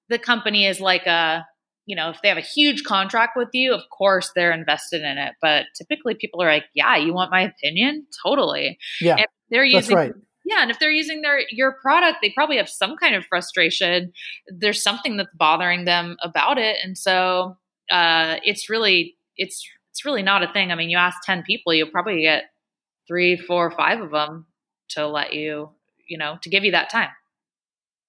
the 0.10 0.18
company 0.18 0.66
is 0.66 0.80
like 0.80 1.06
a, 1.06 1.46
you 1.86 1.96
know, 1.96 2.10
if 2.10 2.22
they 2.22 2.30
have 2.30 2.38
a 2.38 2.42
huge 2.42 2.84
contract 2.84 3.34
with 3.36 3.50
you, 3.54 3.74
of 3.74 3.82
course 3.96 4.32
they're 4.36 4.54
invested 4.54 5.02
in 5.02 5.18
it. 5.18 5.34
But 5.42 5.66
typically 5.78 6.16
people 6.16 6.42
are 6.42 6.52
like, 6.52 6.66
yeah, 6.74 6.96
you 6.96 7.14
want 7.14 7.32
my 7.32 7.42
opinion? 7.42 8.08
Totally. 8.26 8.78
Yeah. 9.02 9.18
If 9.20 9.26
they're 9.50 9.66
using 9.66 9.96
right. 9.96 10.14
Yeah, 10.46 10.62
and 10.62 10.72
if 10.72 10.80
they're 10.80 10.92
using 10.92 11.22
their 11.22 11.42
your 11.52 11.78
product, 11.82 12.18
they 12.22 12.32
probably 12.32 12.58
have 12.58 12.70
some 12.70 12.98
kind 12.98 13.16
of 13.16 13.26
frustration. 13.26 14.12
There's 14.48 14.84
something 14.84 15.18
that's 15.18 15.30
bothering 15.34 15.86
them 15.86 16.18
about 16.22 16.58
it, 16.58 16.78
and 16.84 16.98
so 16.98 17.58
uh, 17.90 18.38
it's 18.44 18.70
really 18.70 19.16
it's 19.38 19.66
it's 19.92 20.04
really 20.04 20.24
not 20.24 20.44
a 20.44 20.52
thing. 20.52 20.72
I 20.72 20.76
mean, 20.76 20.90
you 20.90 20.98
ask 20.98 21.18
ten 21.24 21.44
people, 21.44 21.74
you'll 21.74 21.90
probably 21.90 22.22
get 22.22 22.46
three, 23.08 23.38
four, 23.38 23.72
five 23.72 24.02
of 24.02 24.12
them 24.12 24.48
to 24.90 25.08
let 25.08 25.34
you, 25.34 25.70
you 26.08 26.18
know, 26.18 26.38
to 26.42 26.50
give 26.50 26.64
you 26.64 26.72
that 26.72 26.90
time. 26.90 27.10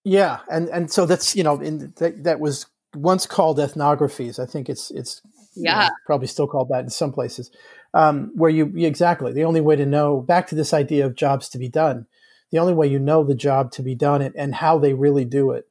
Yeah, 0.03 0.41
and 0.51 0.69
and 0.69 0.91
so 0.91 1.07
that's 1.07 1.37
you 1.37 1.45
know, 1.45 1.61
in 1.61 1.93
that, 1.99 2.25
that 2.25 2.41
was 2.41 2.67
once 2.97 3.27
called 3.27 3.59
ethnographies. 3.59 4.41
I 4.41 4.47
think 4.47 4.69
it's 4.69 4.91
it's 4.91 5.23
yeah 5.55 5.85
you 5.85 5.89
know, 5.89 5.95
probably 6.07 6.27
still 6.27 6.49
called 6.49 6.71
that 6.71 6.83
in 6.83 6.91
some 6.91 7.13
places. 7.13 7.51
Um, 7.95 8.33
where 8.35 8.51
you 8.51 8.73
exactly 8.77 9.33
the 9.33 9.45
only 9.45 9.61
way 9.61 9.77
to 9.77 9.87
know 9.87 10.21
back 10.21 10.49
to 10.49 10.57
this 10.57 10.75
idea 10.75 11.07
of 11.07 11.15
jobs 11.15 11.49
to 11.51 11.59
be 11.59 11.69
done 11.69 12.07
the 12.55 12.61
only 12.61 12.73
way 12.73 12.87
you 12.87 13.01
know 13.01 13.25
the 13.25 13.35
job 13.35 13.73
to 13.73 13.83
be 13.83 13.97
done 13.97 14.23
and, 14.23 14.33
and 14.37 14.55
how 14.55 14.79
they 14.79 14.95
really 14.95 15.25
do 15.25 15.51
it 15.51 15.67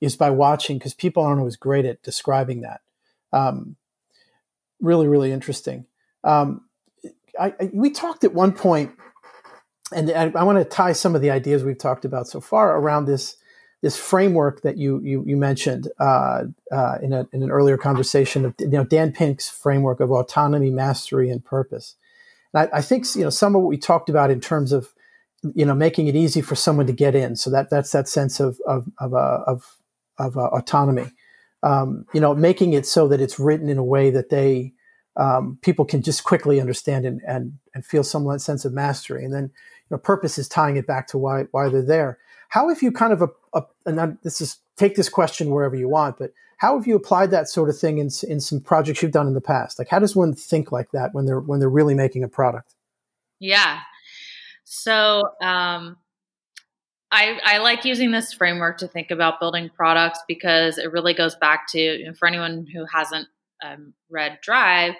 is 0.00 0.14
by 0.14 0.30
watching 0.30 0.78
because 0.78 0.94
people 0.94 1.20
aren't 1.20 1.40
always 1.40 1.56
great 1.56 1.84
at 1.84 2.00
describing 2.04 2.60
that. 2.60 2.80
Um, 3.32 3.74
really, 4.80 5.08
really 5.08 5.32
interesting. 5.32 5.86
Um, 6.22 6.60
I, 7.40 7.54
I, 7.60 7.70
we 7.72 7.90
talked 7.90 8.22
at 8.22 8.34
one 8.34 8.52
point, 8.52 8.92
and 9.92 10.08
I, 10.12 10.30
I 10.32 10.44
want 10.44 10.58
to 10.58 10.64
tie 10.64 10.92
some 10.92 11.16
of 11.16 11.22
the 11.22 11.32
ideas 11.32 11.64
we've 11.64 11.76
talked 11.76 12.04
about 12.04 12.28
so 12.28 12.40
far 12.40 12.78
around 12.78 13.06
this 13.06 13.36
this 13.82 13.96
framework 13.96 14.62
that 14.62 14.76
you 14.76 15.00
you, 15.02 15.24
you 15.26 15.36
mentioned 15.36 15.88
uh, 15.98 16.44
uh, 16.70 16.98
in, 17.02 17.12
a, 17.12 17.26
in 17.32 17.42
an 17.42 17.50
earlier 17.50 17.76
conversation 17.76 18.44
of 18.44 18.54
you 18.60 18.68
know 18.68 18.84
Dan 18.84 19.10
Pink's 19.10 19.48
framework 19.48 19.98
of 19.98 20.12
autonomy, 20.12 20.70
mastery, 20.70 21.30
and 21.30 21.44
purpose. 21.44 21.96
And 22.54 22.68
I, 22.72 22.78
I 22.78 22.80
think 22.80 23.12
you 23.16 23.24
know 23.24 23.30
some 23.30 23.56
of 23.56 23.62
what 23.62 23.68
we 23.68 23.76
talked 23.76 24.08
about 24.08 24.30
in 24.30 24.40
terms 24.40 24.70
of 24.70 24.94
you 25.54 25.64
know 25.64 25.74
making 25.74 26.08
it 26.08 26.16
easy 26.16 26.40
for 26.40 26.54
someone 26.54 26.86
to 26.86 26.92
get 26.92 27.14
in. 27.14 27.36
So 27.36 27.50
that 27.50 27.70
that's 27.70 27.92
that 27.92 28.08
sense 28.08 28.40
of 28.40 28.60
of 28.66 28.88
of 28.98 29.14
uh, 29.14 29.44
of, 29.46 29.76
of 30.18 30.36
uh, 30.36 30.48
autonomy. 30.48 31.12
Um, 31.62 32.06
you 32.12 32.20
know 32.20 32.34
making 32.34 32.72
it 32.72 32.86
so 32.86 33.08
that 33.08 33.20
it's 33.20 33.38
written 33.38 33.68
in 33.68 33.78
a 33.78 33.84
way 33.84 34.10
that 34.10 34.30
they 34.30 34.72
um, 35.16 35.58
people 35.62 35.84
can 35.84 36.02
just 36.02 36.24
quickly 36.24 36.60
understand 36.60 37.04
and, 37.04 37.20
and 37.26 37.58
and 37.74 37.84
feel 37.84 38.04
some 38.04 38.38
sense 38.38 38.64
of 38.64 38.72
mastery. 38.72 39.24
And 39.24 39.32
then 39.32 39.44
you 39.44 39.90
know 39.90 39.98
purpose 39.98 40.38
is 40.38 40.48
tying 40.48 40.76
it 40.76 40.86
back 40.86 41.08
to 41.08 41.18
why 41.18 41.44
why 41.50 41.68
they're 41.68 41.82
there. 41.82 42.18
How 42.48 42.68
have 42.68 42.82
you 42.82 42.90
kind 42.90 43.12
of 43.12 43.22
a, 43.22 43.28
a 43.54 43.64
and 43.86 44.18
this 44.22 44.40
is 44.40 44.58
take 44.76 44.96
this 44.96 45.08
question 45.08 45.50
wherever 45.50 45.74
you 45.74 45.88
want 45.88 46.16
but 46.18 46.32
how 46.58 46.76
have 46.76 46.88
you 46.88 46.96
applied 46.96 47.30
that 47.30 47.48
sort 47.48 47.68
of 47.68 47.78
thing 47.78 47.98
in, 47.98 48.10
in 48.28 48.40
some 48.40 48.60
projects 48.60 49.00
you've 49.00 49.12
done 49.12 49.28
in 49.28 49.34
the 49.34 49.40
past? 49.40 49.78
Like 49.78 49.88
how 49.88 50.00
does 50.00 50.16
one 50.16 50.34
think 50.34 50.72
like 50.72 50.90
that 50.90 51.14
when 51.14 51.24
they're 51.24 51.40
when 51.40 51.60
they're 51.60 51.68
really 51.68 51.94
making 51.94 52.24
a 52.24 52.28
product? 52.28 52.74
Yeah 53.38 53.80
so 54.70 55.30
um, 55.40 55.96
I, 57.10 57.40
I 57.42 57.58
like 57.58 57.86
using 57.86 58.10
this 58.10 58.34
framework 58.34 58.76
to 58.78 58.88
think 58.88 59.10
about 59.10 59.40
building 59.40 59.70
products 59.74 60.20
because 60.28 60.76
it 60.76 60.92
really 60.92 61.14
goes 61.14 61.34
back 61.36 61.66
to 61.70 62.12
for 62.18 62.28
anyone 62.28 62.66
who 62.72 62.84
hasn't 62.84 63.28
um, 63.64 63.94
read 64.10 64.38
Drive, 64.42 64.92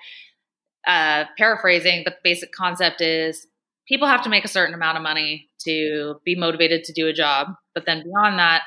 uh, 0.86 1.24
paraphrasing, 1.36 2.02
but 2.02 2.14
the 2.14 2.20
basic 2.24 2.50
concept 2.50 3.02
is 3.02 3.46
people 3.86 4.08
have 4.08 4.22
to 4.22 4.30
make 4.30 4.46
a 4.46 4.48
certain 4.48 4.74
amount 4.74 4.96
of 4.96 5.02
money 5.02 5.50
to 5.66 6.18
be 6.24 6.34
motivated 6.34 6.84
to 6.84 6.94
do 6.94 7.06
a 7.06 7.12
job. 7.12 7.48
But 7.74 7.84
then 7.84 8.04
beyond 8.04 8.38
that, 8.38 8.62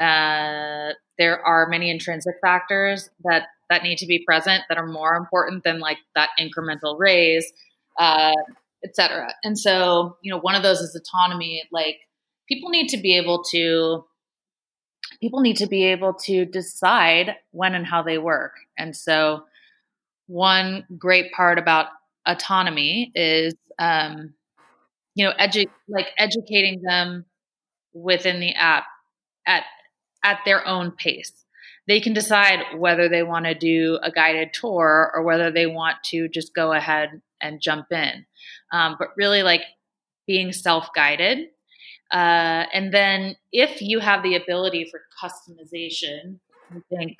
uh, 0.00 0.94
there 1.16 1.40
are 1.46 1.68
many 1.68 1.90
intrinsic 1.90 2.34
factors 2.42 3.08
that 3.22 3.46
that 3.68 3.84
need 3.84 3.98
to 3.98 4.06
be 4.06 4.24
present 4.26 4.64
that 4.68 4.78
are 4.78 4.86
more 4.86 5.14
important 5.14 5.62
than 5.62 5.78
like 5.78 5.98
that 6.16 6.30
incremental 6.40 6.98
raise. 6.98 7.52
Uh, 7.96 8.32
etc. 8.84 9.32
And 9.44 9.58
so, 9.58 10.16
you 10.22 10.32
know, 10.32 10.40
one 10.40 10.54
of 10.54 10.62
those 10.62 10.80
is 10.80 10.94
autonomy. 10.94 11.62
Like 11.70 11.96
people 12.48 12.70
need 12.70 12.88
to 12.88 12.96
be 12.96 13.16
able 13.16 13.44
to 13.52 14.04
people 15.20 15.40
need 15.40 15.56
to 15.58 15.66
be 15.66 15.84
able 15.84 16.14
to 16.14 16.44
decide 16.44 17.36
when 17.50 17.74
and 17.74 17.86
how 17.86 18.02
they 18.02 18.18
work. 18.18 18.52
And 18.78 18.96
so, 18.96 19.44
one 20.26 20.84
great 20.96 21.32
part 21.32 21.58
about 21.58 21.86
autonomy 22.26 23.10
is, 23.14 23.54
um, 23.78 24.34
you 25.14 25.24
know, 25.24 25.32
edu- 25.40 25.66
like 25.88 26.06
educating 26.16 26.82
them 26.82 27.24
within 27.92 28.40
the 28.40 28.54
app 28.54 28.84
at 29.46 29.64
at 30.22 30.38
their 30.44 30.66
own 30.66 30.92
pace. 30.92 31.32
They 31.88 32.00
can 32.00 32.12
decide 32.12 32.78
whether 32.78 33.08
they 33.08 33.22
want 33.22 33.46
to 33.46 33.54
do 33.54 33.98
a 34.02 34.12
guided 34.12 34.52
tour 34.52 35.10
or 35.12 35.22
whether 35.22 35.50
they 35.50 35.66
want 35.66 35.96
to 36.10 36.28
just 36.28 36.54
go 36.54 36.72
ahead 36.72 37.20
and 37.40 37.60
jump 37.60 37.86
in 37.90 38.26
um, 38.72 38.96
but 38.98 39.08
really 39.16 39.42
like 39.42 39.62
being 40.26 40.52
self 40.52 40.88
guided. 40.94 41.48
Uh, 42.12 42.66
and 42.72 42.92
then 42.92 43.36
if 43.52 43.80
you 43.80 44.00
have 44.00 44.22
the 44.22 44.34
ability 44.34 44.90
for 44.90 45.00
customization, 45.22 46.38
I 46.70 46.80
think 46.88 47.16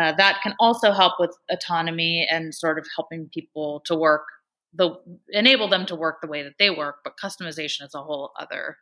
uh, 0.00 0.12
that 0.16 0.40
can 0.42 0.54
also 0.58 0.92
help 0.92 1.14
with 1.18 1.36
autonomy 1.50 2.26
and 2.30 2.54
sort 2.54 2.78
of 2.78 2.86
helping 2.96 3.28
people 3.32 3.82
to 3.86 3.94
work 3.94 4.22
the 4.76 4.90
enable 5.28 5.68
them 5.68 5.86
to 5.86 5.94
work 5.94 6.20
the 6.20 6.26
way 6.26 6.42
that 6.42 6.54
they 6.58 6.70
work. 6.70 6.96
But 7.04 7.14
customization 7.22 7.82
is 7.82 7.94
a 7.94 8.02
whole 8.02 8.32
other 8.38 8.76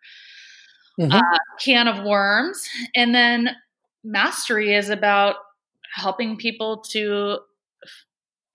mm-hmm. 0.99 1.13
uh, 1.13 1.39
can 1.61 1.87
of 1.87 2.05
worms. 2.05 2.67
And 2.95 3.15
then 3.15 3.51
mastery 4.03 4.75
is 4.75 4.89
about 4.89 5.37
helping 5.95 6.37
people 6.37 6.79
to 6.91 7.39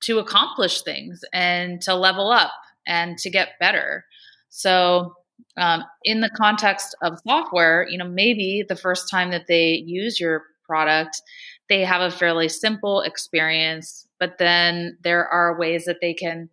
to 0.02 0.20
accomplish 0.20 0.82
things 0.82 1.22
and 1.34 1.82
to 1.82 1.96
level 1.96 2.32
up 2.32 2.54
and 2.86 3.18
to 3.20 3.30
get 3.30 3.60
better. 3.60 4.06
So, 4.50 5.14
um, 5.56 5.84
in 6.04 6.22
the 6.22 6.30
context 6.30 6.96
of 7.02 7.20
software, 7.28 7.86
you 7.90 7.98
know, 7.98 8.08
maybe 8.08 8.64
the 8.68 8.76
first 8.76 9.10
time 9.10 9.32
that 9.32 9.46
they 9.48 9.84
use 9.86 10.20
your 10.20 10.44
product, 10.66 11.22
they 11.70 11.84
have 11.84 12.02
a 12.02 12.12
fairly 12.12 12.50
simple 12.50 13.02
experience, 13.02 14.08
but 14.20 14.38
then 14.40 14.98
there 15.04 15.28
are 15.28 15.60
ways 15.60 15.86
that 15.86 15.98
they 16.02 16.14
can 16.14 16.50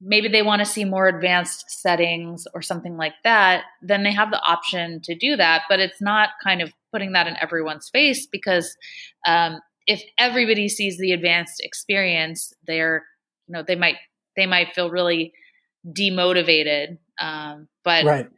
maybe 0.00 0.28
they 0.28 0.42
want 0.42 0.60
to 0.60 0.66
see 0.66 0.84
more 0.84 1.08
advanced 1.08 1.64
settings 1.70 2.44
or 2.54 2.60
something 2.60 2.96
like 2.96 3.14
that, 3.24 3.64
then 3.80 4.02
they 4.02 4.12
have 4.12 4.30
the 4.30 4.42
option 4.42 5.00
to 5.02 5.14
do 5.14 5.36
that. 5.36 5.62
But 5.68 5.80
it's 5.80 6.02
not 6.02 6.30
kind 6.44 6.60
of 6.60 6.72
putting 6.92 7.12
that 7.12 7.26
in 7.26 7.36
everyone's 7.40 7.88
face 7.88 8.26
because 8.26 8.76
um, 9.26 9.60
if 9.86 10.02
everybody 10.18 10.68
sees 10.68 10.98
the 10.98 11.12
advanced 11.12 11.60
experience, 11.60 12.52
they're 12.66 13.04
you 13.46 13.52
know 13.52 13.62
they 13.62 13.76
might 13.76 13.96
they 14.36 14.46
might 14.46 14.74
feel 14.74 14.90
really 14.90 15.32
demotivated. 15.86 16.98
Um, 17.20 17.68
but 17.84 18.04
right, 18.04 18.28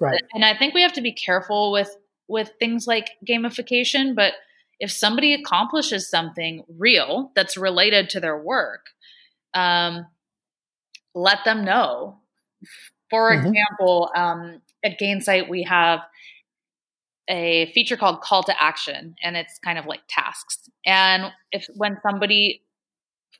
right, 0.00 0.22
and 0.32 0.44
I 0.44 0.56
think 0.56 0.74
we 0.74 0.82
have 0.82 0.92
to 0.94 1.02
be 1.02 1.12
careful 1.12 1.72
with 1.72 1.94
with 2.28 2.52
things 2.58 2.86
like 2.86 3.10
gamification. 3.28 4.14
But 4.14 4.34
if 4.78 4.90
somebody 4.90 5.34
accomplishes 5.34 6.08
something 6.08 6.64
real 6.78 7.30
that's 7.34 7.56
related 7.56 8.10
to 8.10 8.20
their 8.20 8.38
work, 8.38 8.86
um, 9.54 10.06
let 11.14 11.38
them 11.44 11.64
know. 11.64 12.18
For 13.10 13.30
mm-hmm. 13.30 13.46
example, 13.46 14.10
um, 14.16 14.62
at 14.84 14.98
Gainsight, 14.98 15.48
we 15.48 15.64
have 15.64 16.00
a 17.32 17.72
feature 17.72 17.96
called 17.96 18.20
call 18.20 18.42
to 18.44 18.62
action 18.62 19.16
and 19.22 19.36
it's 19.36 19.58
kind 19.58 19.78
of 19.78 19.86
like 19.86 20.02
tasks. 20.08 20.68
And 20.84 21.32
if 21.50 21.66
when 21.74 21.96
somebody 22.02 22.62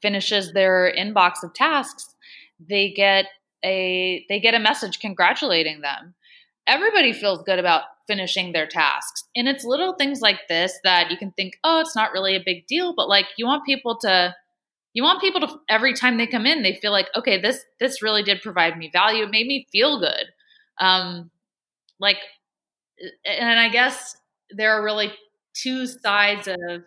finishes 0.01 0.53
their 0.53 0.93
inbox 0.99 1.45
of 1.45 1.53
tasks 1.55 2.13
they 2.69 2.91
get 2.91 3.27
a 3.65 4.25
they 4.29 4.41
get 4.41 4.55
a 4.55 4.59
message 4.59 4.99
congratulating 4.99 5.83
them. 5.83 6.15
Everybody 6.67 7.13
feels 7.13 7.43
good 7.43 7.59
about 7.59 7.83
finishing 8.07 8.53
their 8.53 8.67
tasks. 8.67 9.25
And 9.37 9.49
it's 9.49 9.65
little 9.65 9.95
things 9.95 10.21
like 10.21 10.41
this 10.49 10.79
that 10.85 11.11
you 11.11 11.17
can 11.17 11.31
think 11.33 11.59
oh 11.63 11.81
it's 11.81 11.95
not 11.95 12.13
really 12.13 12.35
a 12.35 12.43
big 12.45 12.67
deal 12.67 12.95
but 12.97 13.09
like 13.09 13.27
you 13.37 13.47
want 13.47 13.67
people 13.67 13.99
to 13.99 14.35
you 14.95 15.03
want 15.03 15.21
people 15.21 15.41
to 15.41 15.55
every 15.69 15.95
time 15.95 16.17
they 16.17 16.27
come 16.27 16.47
in 16.47 16.63
they 16.63 16.75
feel 16.75 16.93
like 16.93 17.09
okay 17.15 17.41
this 17.41 17.63
this 17.79 18.03
really 18.03 18.23
did 18.23 18.41
provide 18.41 18.79
me 18.79 18.91
value. 18.91 19.25
It 19.25 19.31
made 19.31 19.47
me 19.47 19.67
feel 19.71 20.01
good. 20.01 20.25
Um 20.81 21.31
like 22.01 22.19
and 23.25 23.59
I 23.59 23.69
guess 23.69 24.17
there 24.51 24.73
are 24.73 24.85
really 24.85 25.13
two 25.55 25.87
sides 25.87 26.49
of 26.49 26.83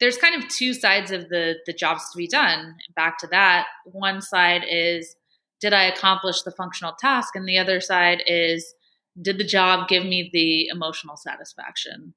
there's 0.00 0.16
kind 0.16 0.40
of 0.40 0.48
two 0.48 0.74
sides 0.74 1.10
of 1.10 1.28
the 1.28 1.56
the 1.66 1.72
jobs 1.72 2.10
to 2.12 2.16
be 2.16 2.28
done. 2.28 2.76
Back 2.94 3.18
to 3.18 3.26
that, 3.28 3.66
one 3.84 4.20
side 4.20 4.64
is 4.68 5.16
did 5.60 5.72
I 5.74 5.84
accomplish 5.84 6.42
the 6.42 6.52
functional 6.52 6.92
task, 7.00 7.34
and 7.34 7.48
the 7.48 7.58
other 7.58 7.80
side 7.80 8.22
is 8.26 8.74
did 9.20 9.38
the 9.38 9.44
job 9.44 9.88
give 9.88 10.04
me 10.04 10.30
the 10.32 10.68
emotional 10.68 11.16
satisfaction 11.16 12.14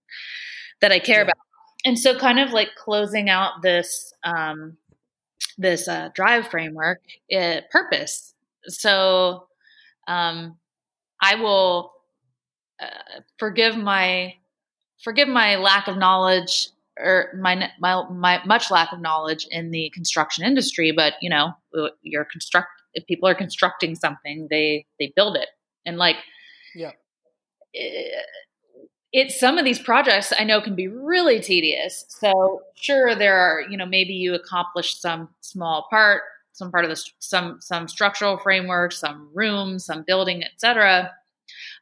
that 0.82 0.92
I 0.92 1.00
care 1.00 1.18
yeah. 1.18 1.24
about. 1.24 1.38
And 1.84 1.98
so, 1.98 2.18
kind 2.18 2.40
of 2.40 2.52
like 2.52 2.76
closing 2.76 3.30
out 3.30 3.64
this 3.64 4.14
um, 4.24 4.78
this 5.58 5.88
uh, 5.88 6.10
drive 6.14 6.48
framework, 6.48 7.02
it, 7.28 7.70
purpose. 7.72 8.34
So, 8.68 9.48
um, 10.08 10.58
I 11.22 11.36
will 11.36 11.92
uh, 12.82 13.22
forgive 13.38 13.78
my 13.78 14.34
forgive 15.04 15.28
my 15.28 15.56
lack 15.56 15.88
of 15.88 15.98
knowledge 15.98 16.70
or 17.00 17.34
my, 17.40 17.70
my 17.80 18.04
my 18.10 18.42
much 18.46 18.70
lack 18.70 18.92
of 18.92 19.00
knowledge 19.00 19.48
in 19.50 19.72
the 19.72 19.90
construction 19.94 20.44
industry 20.44 20.92
but 20.92 21.14
you 21.22 21.30
know 21.30 21.52
you're 22.02 22.26
construct 22.26 22.70
if 22.94 23.06
people 23.08 23.28
are 23.28 23.36
constructing 23.36 23.96
something 23.96 24.48
they 24.50 24.86
they 25.00 25.14
build 25.16 25.36
it. 25.36 25.48
And 25.86 25.98
like 25.98 26.18
yeah. 26.76 26.92
it, 27.74 28.26
it's 29.12 29.40
some 29.40 29.58
of 29.58 29.66
these 29.66 29.80
projects 29.80 30.32
i 30.38 30.44
know 30.44 30.62
can 30.62 30.76
be 30.76 30.88
really 30.88 31.40
tedious. 31.40 32.06
So 32.10 32.62
sure 32.76 33.16
there 33.16 33.38
are 33.38 33.64
you 33.70 33.78
know 33.78 33.86
maybe 33.86 34.14
you 34.14 34.34
accomplish 34.34 35.00
some 35.00 35.30
small 35.42 35.88
part 35.90 36.24
some 36.54 36.72
part 36.72 36.86
of 36.86 36.90
the 36.92 37.04
some 37.20 37.60
some 37.62 37.88
structural 37.88 38.38
framework 38.38 38.92
some 38.92 39.30
rooms 39.34 39.86
some 39.86 40.04
building 40.06 40.44
etc 40.44 41.12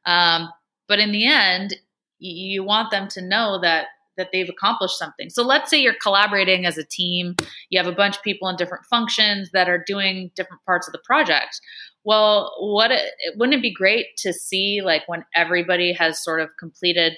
um, 0.05 0.49
but 0.89 0.99
in 0.99 1.13
the 1.13 1.25
end, 1.25 1.75
you 2.17 2.63
want 2.65 2.91
them 2.91 3.07
to 3.09 3.21
know 3.21 3.59
that 3.61 3.85
that 4.17 4.29
they've 4.33 4.49
accomplished 4.49 4.97
something. 4.97 5.29
So 5.29 5.43
let's 5.43 5.69
say 5.69 5.81
you're 5.81 5.93
collaborating 5.93 6.65
as 6.65 6.77
a 6.77 6.83
team, 6.83 7.37
you 7.69 7.79
have 7.79 7.87
a 7.87 7.95
bunch 7.95 8.17
of 8.17 8.23
people 8.23 8.49
in 8.49 8.57
different 8.57 8.85
functions 8.85 9.51
that 9.53 9.69
are 9.69 9.81
doing 9.87 10.29
different 10.35 10.61
parts 10.65 10.89
of 10.89 10.91
the 10.91 10.99
project. 11.05 11.61
Well, 12.03 12.53
what 12.59 12.91
it, 12.91 13.13
wouldn't 13.37 13.59
it 13.59 13.61
be 13.61 13.73
great 13.73 14.07
to 14.17 14.33
see 14.33 14.81
like 14.83 15.03
when 15.07 15.23
everybody 15.35 15.93
has 15.93 16.21
sort 16.21 16.41
of 16.41 16.49
completed 16.59 17.13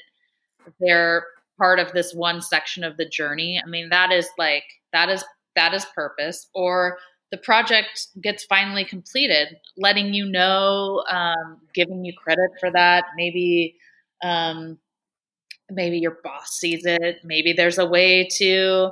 their 0.80 1.26
part 1.58 1.80
of 1.80 1.92
this 1.92 2.14
one 2.14 2.40
section 2.40 2.84
of 2.84 2.98
the 2.98 3.10
journey? 3.10 3.60
I 3.64 3.68
mean, 3.68 3.90
that 3.90 4.12
is 4.12 4.30
like 4.38 4.66
that 4.94 5.10
is 5.10 5.24
that 5.56 5.74
is 5.74 5.86
purpose 5.86 6.48
or 6.54 7.00
the 7.32 7.38
project 7.38 8.08
gets 8.22 8.44
finally 8.44 8.84
completed, 8.84 9.58
letting 9.78 10.14
you 10.14 10.26
know, 10.26 11.04
um, 11.10 11.60
giving 11.74 12.04
you 12.04 12.14
credit 12.14 12.52
for 12.60 12.70
that. 12.72 13.06
Maybe, 13.16 13.78
um, 14.22 14.78
maybe 15.70 15.98
your 15.98 16.18
boss 16.24 16.58
sees 16.58 16.86
it. 16.86 17.20
Maybe 17.24 17.54
there's 17.54 17.78
a 17.78 17.86
way 17.86 18.28
to 18.38 18.92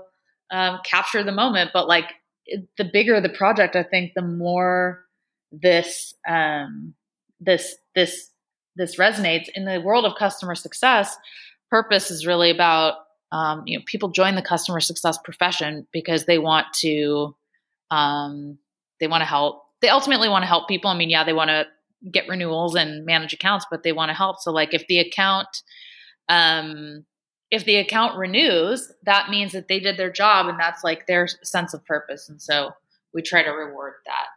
um, 0.51 0.79
capture 0.85 1.21
the 1.21 1.33
moment. 1.33 1.71
But 1.73 1.87
like 1.89 2.13
the 2.77 2.85
bigger 2.85 3.19
the 3.19 3.29
project, 3.29 3.75
I 3.75 3.83
think 3.83 4.13
the 4.15 4.21
more 4.21 5.03
this 5.51 6.13
um, 6.27 6.93
this 7.41 7.75
this 7.93 8.29
this 8.75 8.95
resonates 8.95 9.49
in 9.53 9.65
the 9.65 9.81
world 9.81 10.05
of 10.05 10.15
customer 10.17 10.55
success. 10.55 11.17
Purpose 11.69 12.09
is 12.09 12.25
really 12.25 12.51
about 12.51 12.95
um, 13.31 13.63
you 13.65 13.77
know 13.77 13.83
people 13.85 14.09
join 14.09 14.35
the 14.35 14.41
customer 14.41 14.79
success 14.79 15.17
profession 15.23 15.85
because 15.91 16.25
they 16.25 16.39
want 16.39 16.67
to 16.75 17.35
um, 17.91 18.57
they 18.99 19.07
want 19.07 19.21
to 19.21 19.25
help. 19.25 19.63
They 19.81 19.89
ultimately 19.89 20.29
want 20.29 20.43
to 20.43 20.47
help 20.47 20.67
people. 20.67 20.89
I 20.89 20.97
mean, 20.97 21.09
yeah, 21.09 21.23
they 21.23 21.33
want 21.33 21.49
to 21.49 21.65
get 22.11 22.27
renewals 22.27 22.75
and 22.75 23.05
manage 23.05 23.33
accounts, 23.33 23.65
but 23.69 23.83
they 23.83 23.91
want 23.91 24.09
to 24.09 24.13
help. 24.13 24.39
So, 24.39 24.51
like, 24.51 24.73
if 24.73 24.87
the 24.87 24.99
account, 24.99 25.47
um, 26.27 27.05
if 27.51 27.65
the 27.65 27.77
account 27.77 28.17
renews, 28.17 28.91
that 29.03 29.29
means 29.29 29.53
that 29.53 29.67
they 29.67 29.79
did 29.79 29.97
their 29.97 30.11
job, 30.11 30.47
and 30.47 30.59
that's 30.59 30.83
like 30.83 31.07
their 31.07 31.27
sense 31.43 31.73
of 31.73 31.85
purpose. 31.85 32.29
And 32.29 32.41
so, 32.41 32.71
we 33.13 33.21
try 33.21 33.43
to 33.43 33.51
reward 33.51 33.93
that. 34.05 34.27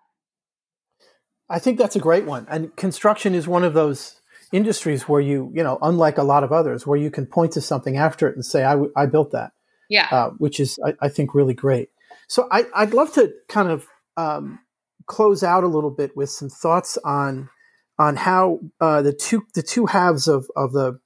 I 1.51 1.59
think 1.59 1.79
that's 1.79 1.97
a 1.97 2.01
great 2.01 2.25
one. 2.25 2.47
And 2.49 2.75
construction 2.77 3.35
is 3.35 3.47
one 3.47 3.62
of 3.62 3.75
those 3.75 4.21
industries 4.53 5.09
where 5.09 5.21
you, 5.21 5.51
you 5.55 5.62
know, 5.62 5.79
unlike 5.83 6.17
a 6.17 6.23
lot 6.23 6.45
of 6.45 6.53
others, 6.53 6.87
where 6.87 6.99
you 6.99 7.11
can 7.11 7.27
point 7.27 7.53
to 7.53 7.61
something 7.61 7.97
after 7.97 8.29
it 8.29 8.35
and 8.35 8.45
say, 8.45 8.65
I, 8.65 8.81
I 8.97 9.07
built 9.07 9.33
that. 9.33 9.53
Yeah. 9.91 10.09
Uh, 10.11 10.31
which 10.38 10.61
is, 10.61 10.79
I, 10.85 10.95
I, 11.03 11.09
think, 11.09 11.35
really 11.35 11.53
great. 11.53 11.91
So 12.33 12.49
I, 12.51 12.64
would 12.79 12.95
love 12.95 13.12
to 13.12 13.31
kind 13.51 13.68
of 13.68 13.87
um, 14.16 14.61
close 15.05 15.42
out 15.42 15.64
a 15.64 15.68
little 15.68 15.90
bit 15.90 16.16
with 16.16 16.31
some 16.31 16.49
thoughts 16.49 16.97
on 17.05 17.51
on 17.99 18.16
how 18.16 18.61
uh, 18.81 19.03
the 19.03 19.12
two 19.12 19.42
the 19.55 19.62
two 19.62 19.85
halves 19.85 20.29
of 20.29 20.47
of 20.57 20.73
the 20.73 20.99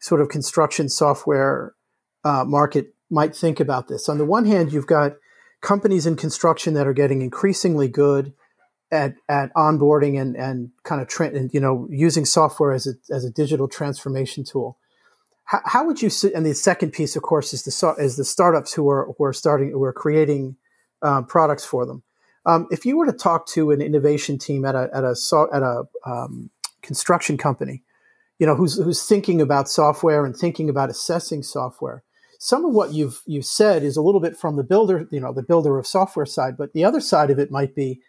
sort 0.00 0.22
of 0.22 0.30
construction 0.30 0.88
software 0.88 1.74
uh, 2.24 2.44
market 2.46 2.94
might 3.10 3.36
think 3.36 3.60
about 3.60 3.88
this. 3.88 4.08
On 4.08 4.16
the 4.16 4.24
one 4.24 4.46
hand, 4.46 4.72
you've 4.72 4.86
got 4.86 5.16
companies 5.60 6.06
in 6.06 6.16
construction 6.16 6.72
that 6.72 6.86
are 6.86 6.94
getting 6.94 7.20
increasingly 7.20 7.88
good 7.88 8.32
at, 8.90 9.12
at 9.28 9.52
onboarding 9.52 10.18
and, 10.18 10.36
and 10.38 10.70
kind 10.84 11.02
of 11.02 11.06
tra- 11.06 11.36
and, 11.36 11.52
you 11.52 11.60
know 11.60 11.86
using 11.90 12.24
software 12.24 12.72
as 12.72 12.86
a, 12.86 12.94
as 13.14 13.26
a 13.26 13.30
digital 13.30 13.68
transformation 13.68 14.42
tool. 14.42 14.78
How, 15.44 15.60
how 15.66 15.84
would 15.84 16.00
you 16.00 16.08
see, 16.08 16.32
and 16.32 16.46
the 16.46 16.54
second 16.54 16.92
piece, 16.92 17.14
of 17.14 17.22
course, 17.22 17.52
is 17.52 17.62
the 17.62 17.94
is 17.98 18.16
the 18.16 18.24
startups 18.24 18.72
who 18.72 18.88
are 18.88 19.12
who 19.18 19.24
are 19.24 19.34
starting 19.34 19.72
who 19.72 19.84
are 19.84 19.92
creating 19.92 20.56
uh, 21.02 21.22
products 21.22 21.64
for 21.64 21.86
them. 21.86 22.02
Um, 22.44 22.66
if 22.70 22.84
you 22.84 22.96
were 22.96 23.06
to 23.06 23.12
talk 23.12 23.46
to 23.48 23.70
an 23.70 23.80
innovation 23.80 24.38
team 24.38 24.64
at 24.64 24.74
a 24.74 24.90
at 24.92 25.04
a 25.04 25.14
at 25.52 25.62
a 25.62 25.84
um, 26.04 26.50
construction 26.82 27.38
company, 27.38 27.82
you 28.38 28.46
know 28.46 28.56
who's 28.56 28.76
who's 28.76 29.06
thinking 29.06 29.40
about 29.40 29.68
software 29.68 30.24
and 30.24 30.36
thinking 30.36 30.68
about 30.68 30.90
assessing 30.90 31.42
software, 31.42 32.02
some 32.42 32.64
of 32.64 32.72
what 32.72 32.92
you've 32.92 33.22
you've 33.24 33.46
said 33.46 33.84
is 33.84 33.96
a 33.96 34.02
little 34.02 34.20
bit 34.20 34.36
from 34.36 34.56
the 34.56 34.64
builder, 34.64 35.06
you 35.12 35.20
know, 35.20 35.32
the 35.32 35.44
builder 35.44 35.78
of 35.78 35.86
software 35.86 36.26
side, 36.26 36.56
but 36.56 36.72
the 36.72 36.84
other 36.84 37.00
side 37.00 37.30
of 37.30 37.38
it 37.38 37.52
might 37.52 37.76
be, 37.76 38.00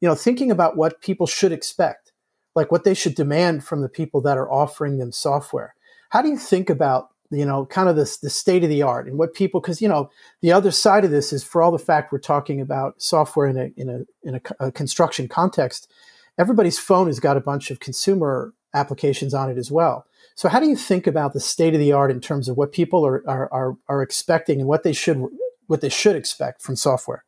you 0.00 0.08
know, 0.08 0.14
thinking 0.14 0.52
about 0.52 0.76
what 0.76 1.00
people 1.00 1.26
should 1.26 1.50
expect, 1.50 2.12
like 2.54 2.70
what 2.70 2.84
they 2.84 2.94
should 2.94 3.16
demand 3.16 3.64
from 3.64 3.82
the 3.82 3.88
people 3.88 4.20
that 4.20 4.38
are 4.38 4.48
offering 4.48 4.98
them 4.98 5.10
software. 5.10 5.74
How 6.10 6.22
do 6.22 6.28
you 6.28 6.38
think 6.38 6.70
about 6.70 7.08
you 7.30 7.44
know, 7.44 7.66
kind 7.66 7.88
of 7.88 7.96
this 7.96 8.18
the 8.18 8.30
state 8.30 8.64
of 8.64 8.70
the 8.70 8.82
art 8.82 9.06
and 9.06 9.18
what 9.18 9.34
people 9.34 9.60
because 9.60 9.80
you 9.80 9.88
know 9.88 10.10
the 10.42 10.52
other 10.52 10.70
side 10.70 11.04
of 11.04 11.10
this 11.10 11.32
is 11.32 11.44
for 11.44 11.62
all 11.62 11.70
the 11.70 11.78
fact 11.78 12.12
we're 12.12 12.18
talking 12.18 12.60
about 12.60 13.00
software 13.00 13.46
in 13.46 13.56
a 13.56 13.70
in 13.76 13.88
a 13.88 14.28
in 14.28 14.34
a, 14.36 14.66
a, 14.66 14.72
construction 14.72 15.28
context, 15.28 15.90
everybody's 16.38 16.78
phone 16.78 17.06
has 17.06 17.20
got 17.20 17.36
a 17.36 17.40
bunch 17.40 17.70
of 17.70 17.80
consumer 17.80 18.52
applications 18.74 19.32
on 19.32 19.50
it 19.50 19.58
as 19.58 19.70
well. 19.70 20.06
So 20.34 20.48
how 20.48 20.60
do 20.60 20.68
you 20.68 20.76
think 20.76 21.06
about 21.06 21.32
the 21.32 21.40
state 21.40 21.74
of 21.74 21.80
the 21.80 21.92
art 21.92 22.10
in 22.10 22.20
terms 22.20 22.48
of 22.48 22.56
what 22.56 22.72
people 22.72 23.06
are 23.06 23.22
are 23.28 23.48
are, 23.52 23.76
are 23.88 24.02
expecting 24.02 24.58
and 24.60 24.68
what 24.68 24.82
they 24.82 24.92
should 24.92 25.24
what 25.68 25.80
they 25.80 25.88
should 25.88 26.16
expect 26.16 26.62
from 26.62 26.74
software? 26.76 27.24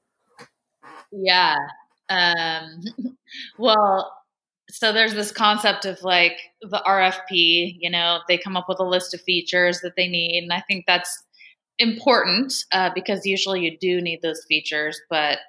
Yeah. 1.13 1.57
Um, 2.09 2.83
well, 3.59 4.13
so 4.73 4.91
there's 4.91 5.13
this 5.13 5.31
concept 5.31 5.85
of 5.85 6.03
like 6.03 6.39
the 6.63 6.83
RFP, 6.87 7.77
you 7.79 7.91
know, 7.91 8.21
they 8.27 8.39
come 8.39 8.57
up 8.57 8.71
with 8.71 8.81
a 8.81 8.89
list 8.89 9.13
of 9.13 9.21
features 9.21 9.81
that 9.83 9.97
they 9.97 10.09
need. 10.09 10.43
And 10.43 10.53
I 10.53 10.63
think 10.67 10.87
that's 10.87 11.23
important 11.79 12.55
uh, 12.73 12.89
because 12.95 13.27
usually 13.27 13.61
you 13.61 13.77
do 13.79 14.01
need 14.01 14.21
those 14.23 14.45
features. 14.49 14.99
But 15.11 15.41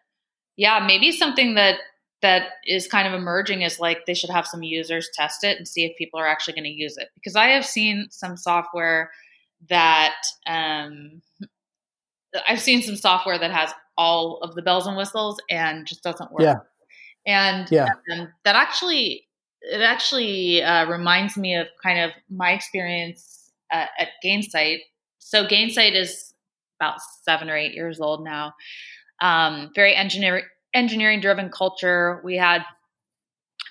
yeah, 0.58 0.84
maybe 0.86 1.14
something 1.14 1.56
that 1.56 1.78
that 2.22 2.48
is 2.66 2.88
kind 2.88 3.08
of 3.08 3.14
emerging 3.14 3.62
is 3.62 3.80
like 3.80 4.06
they 4.06 4.14
should 4.14 4.30
have 4.30 4.46
some 4.46 4.62
users 4.62 5.10
test 5.14 5.46
it 5.46 5.58
and 5.58 5.68
see 5.68 5.86
if 5.86 5.98
people 5.98 6.20
are 6.20 6.28
actually 6.28 6.56
going 6.56 6.64
to 6.66 6.70
use 6.70 6.98
it. 6.98 7.08
Because 7.16 7.38
I 7.38 7.48
have 7.48 7.66
seen 7.66 8.08
some 8.12 8.36
software 8.36 9.10
that 9.70 10.16
um, 10.46 11.22
I've 12.48 12.62
seen 12.62 12.82
some 12.82 12.98
software 12.98 13.40
that 13.40 13.52
has 13.52 13.74
all 13.98 14.40
of 14.42 14.54
the 14.56 14.62
bells 14.62 14.86
and 14.86 14.98
whistles 14.98 15.40
and 15.50 15.88
just 15.88 16.04
doesn't 16.04 16.32
work. 16.32 16.42
Yeah. 16.42 16.56
And 17.26 17.70
yeah. 17.72 17.90
Um, 18.12 18.30
that 18.44 18.56
actually 18.56 19.28
it 19.62 19.82
actually 19.82 20.62
uh, 20.62 20.86
reminds 20.90 21.38
me 21.38 21.56
of 21.56 21.68
kind 21.82 22.00
of 22.00 22.12
my 22.30 22.52
experience 22.52 23.52
uh, 23.72 23.86
at 23.98 24.10
Gainsight. 24.24 24.80
So 25.20 25.46
Gainsight 25.46 25.96
is 25.96 26.34
about 26.80 27.00
seven 27.24 27.50
or 27.50 27.56
eight 27.56 27.74
years 27.74 28.02
old 28.02 28.24
now. 28.24 28.54
Um, 29.22 29.72
very 29.74 29.96
engineer 29.96 30.44
engineering 30.74 31.22
driven 31.22 31.50
culture. 31.50 32.20
We 32.26 32.36
had 32.36 32.64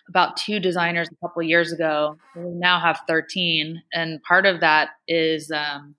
about 0.08 0.36
two 0.36 0.60
designers 0.60 1.08
a 1.08 1.26
couple 1.26 1.42
years 1.42 1.72
ago. 1.72 2.16
We 2.36 2.42
now 2.54 2.80
have 2.80 3.00
13. 3.06 3.82
And 3.92 4.22
part 4.22 4.46
of 4.46 4.60
that 4.60 4.90
is 5.06 5.50
um, 5.50 5.94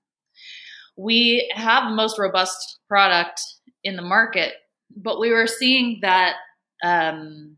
we 0.97 1.51
have 1.55 1.89
the 1.89 1.95
most 1.95 2.19
robust 2.19 2.79
product 2.87 3.41
in 3.83 3.95
the 3.95 4.01
market, 4.01 4.53
but 4.95 5.19
we 5.19 5.31
were 5.31 5.47
seeing 5.47 5.99
that 6.01 6.35
um, 6.83 7.57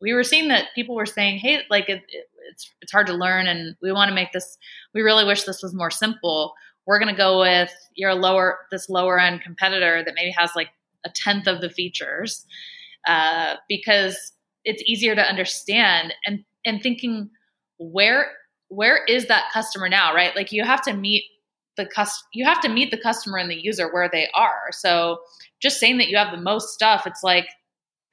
we 0.00 0.12
were 0.12 0.24
seeing 0.24 0.48
that 0.48 0.68
people 0.74 0.94
were 0.94 1.06
saying, 1.06 1.38
"Hey, 1.38 1.62
like 1.70 1.88
it, 1.88 2.02
it, 2.08 2.26
it's 2.50 2.72
it's 2.80 2.92
hard 2.92 3.06
to 3.08 3.14
learn, 3.14 3.46
and 3.46 3.74
we 3.82 3.92
want 3.92 4.08
to 4.08 4.14
make 4.14 4.32
this. 4.32 4.58
We 4.94 5.02
really 5.02 5.24
wish 5.24 5.44
this 5.44 5.62
was 5.62 5.74
more 5.74 5.90
simple. 5.90 6.54
We're 6.86 7.00
going 7.00 7.12
to 7.12 7.18
go 7.18 7.40
with 7.40 7.72
your 7.94 8.14
lower 8.14 8.58
this 8.70 8.88
lower 8.88 9.18
end 9.18 9.42
competitor 9.42 10.04
that 10.04 10.14
maybe 10.14 10.32
has 10.36 10.52
like 10.54 10.68
a 11.04 11.10
tenth 11.14 11.46
of 11.46 11.60
the 11.60 11.70
features 11.70 12.44
uh, 13.06 13.54
because 13.68 14.32
it's 14.64 14.82
easier 14.84 15.14
to 15.14 15.22
understand 15.22 16.12
and 16.26 16.44
and 16.66 16.82
thinking 16.82 17.30
where 17.78 18.32
where 18.68 19.04
is 19.04 19.26
that 19.26 19.50
customer 19.52 19.88
now 19.88 20.12
right 20.14 20.34
like 20.34 20.52
you 20.52 20.64
have 20.64 20.82
to 20.82 20.92
meet 20.92 21.24
the 21.76 21.86
cust 21.86 22.24
you 22.34 22.44
have 22.44 22.60
to 22.60 22.68
meet 22.68 22.90
the 22.90 22.98
customer 22.98 23.38
and 23.38 23.50
the 23.50 23.62
user 23.62 23.92
where 23.92 24.08
they 24.12 24.28
are 24.34 24.68
so 24.72 25.18
just 25.62 25.78
saying 25.78 25.98
that 25.98 26.08
you 26.08 26.16
have 26.16 26.32
the 26.32 26.42
most 26.42 26.74
stuff 26.74 27.06
it's 27.06 27.22
like 27.22 27.46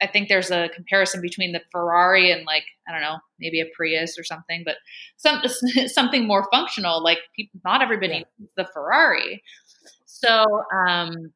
i 0.02 0.06
think 0.06 0.28
there's 0.28 0.50
a 0.50 0.68
comparison 0.74 1.20
between 1.20 1.52
the 1.52 1.60
ferrari 1.70 2.30
and 2.30 2.46
like 2.46 2.64
i 2.88 2.92
don't 2.92 3.02
know 3.02 3.18
maybe 3.38 3.60
a 3.60 3.66
prius 3.74 4.18
or 4.18 4.24
something 4.24 4.62
but 4.64 4.76
some 5.16 5.42
something 5.86 6.26
more 6.26 6.46
functional 6.52 7.02
like 7.02 7.18
people, 7.36 7.60
not 7.64 7.82
everybody 7.82 8.12
yeah. 8.12 8.18
needs 8.18 8.50
the 8.56 8.66
ferrari 8.72 9.42
so 10.06 10.44
um 10.72 11.32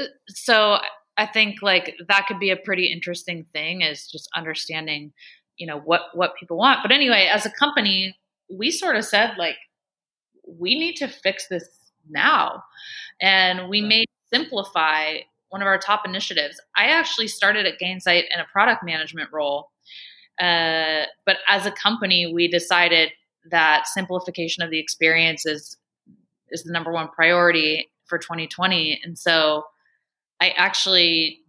uh, 0.00 0.04
so 0.28 0.78
I 1.18 1.26
think 1.26 1.62
like 1.62 1.96
that 2.06 2.26
could 2.28 2.38
be 2.38 2.50
a 2.50 2.56
pretty 2.56 2.92
interesting 2.92 3.44
thing 3.52 3.82
is 3.82 4.06
just 4.06 4.30
understanding, 4.36 5.12
you 5.56 5.66
know, 5.66 5.80
what 5.80 6.02
what 6.14 6.36
people 6.38 6.56
want. 6.56 6.78
But 6.82 6.92
anyway, 6.92 7.28
as 7.30 7.44
a 7.44 7.50
company, 7.50 8.16
we 8.48 8.70
sort 8.70 8.94
of 8.94 9.04
said 9.04 9.32
like 9.36 9.56
we 10.46 10.78
need 10.78 10.94
to 10.96 11.08
fix 11.08 11.48
this 11.48 11.68
now. 12.08 12.62
And 13.20 13.68
we 13.68 13.80
made 13.80 14.06
simplify 14.32 15.18
one 15.50 15.62
of 15.62 15.66
our 15.66 15.78
top 15.78 16.02
initiatives. 16.04 16.60
I 16.76 16.86
actually 16.86 17.28
started 17.28 17.66
at 17.66 17.80
Gainsight 17.80 18.24
in 18.32 18.40
a 18.40 18.46
product 18.52 18.84
management 18.84 19.30
role. 19.32 19.70
Uh, 20.40 21.04
but 21.26 21.38
as 21.48 21.66
a 21.66 21.70
company, 21.72 22.32
we 22.32 22.48
decided 22.48 23.10
that 23.50 23.86
simplification 23.88 24.62
of 24.62 24.70
the 24.70 24.78
experience 24.78 25.46
is, 25.46 25.76
is 26.50 26.64
the 26.64 26.72
number 26.72 26.92
one 26.92 27.08
priority 27.08 27.90
for 28.06 28.18
2020. 28.18 29.00
And 29.02 29.18
so 29.18 29.64
I 30.40 30.50
actually 30.50 31.40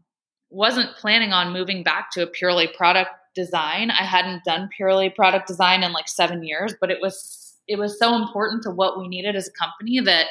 wasn't 0.50 0.96
planning 0.96 1.34
on 1.34 1.54
moving 1.54 1.84
back 1.84 2.12
to 2.12 2.24
a 2.24 2.28
purely 2.28 2.68
product 2.68 3.12
design. 3.36 3.92
I 3.92 4.04
hadn't 4.04 4.44
done 4.44 4.70
purely 4.76 5.10
product 5.10 5.48
design 5.48 5.84
in 5.84 5.94
like 5.94 6.08
seven 6.08 6.44
years, 6.44 6.74
but 6.80 6.90
it 6.90 7.00
was 7.02 7.56
it 7.68 7.78
was 7.78 8.00
so 8.00 8.16
important 8.16 8.64
to 8.64 8.72
what 8.72 9.00
we 9.00 9.08
needed 9.08 9.36
as 9.36 9.48
a 9.48 9.52
company 9.52 10.00
that 10.00 10.26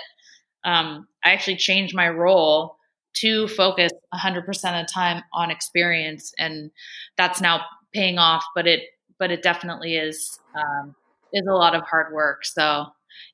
um, 0.65 1.07
I 1.25 1.31
actually 1.31 1.57
changed 1.57 1.95
my 1.95 2.09
role 2.09 2.78
to 3.15 3.49
focus 3.49 3.93
100% 4.15 4.39
of 4.49 4.55
the 4.55 4.93
time 4.93 5.23
on 5.33 5.51
experience, 5.51 6.33
and 6.39 6.71
that's 7.17 7.41
now 7.41 7.63
paying 7.93 8.19
off. 8.19 8.45
But 8.55 8.67
it 8.67 8.83
but 9.19 9.31
it 9.31 9.43
definitely 9.43 9.97
is 9.97 10.39
um, 10.55 10.95
is 11.33 11.47
a 11.47 11.55
lot 11.55 11.75
of 11.75 11.83
hard 11.83 12.13
work. 12.13 12.45
So 12.45 12.87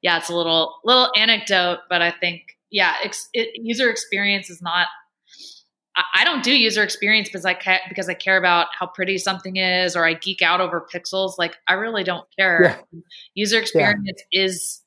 yeah, 0.03 0.19
it's 0.19 0.31
a 0.31 0.37
little 0.37 0.77
little 0.85 1.11
anecdote, 1.17 1.81
but 1.89 2.03
I 2.03 2.11
think 2.11 2.43
yeah, 2.71 2.95
ex- 3.05 3.29
it, 3.33 3.51
user 3.55 3.91
experience 3.91 4.51
is 4.51 4.63
not 4.63 4.89
I 6.15 6.25
don't 6.25 6.43
do 6.43 6.53
user 6.53 6.83
experience 6.83 7.29
because 7.29 7.45
I 7.45 7.55
ca- 7.55 7.83
because 7.89 8.09
I 8.09 8.15
care 8.15 8.37
about 8.37 8.67
how 8.77 8.87
pretty 8.87 9.17
something 9.19 9.57
is, 9.57 9.95
or 9.95 10.05
I 10.05 10.15
geek 10.15 10.43
out 10.43 10.61
over 10.61 10.85
pixels. 10.93 11.35
Like 11.39 11.57
I 11.69 11.75
really 11.75 12.03
don't 12.03 12.27
care. 12.37 12.81
Yeah. 12.93 13.01
User 13.35 13.61
experience 13.61 14.23
yeah. 14.33 14.45
is 14.45 14.83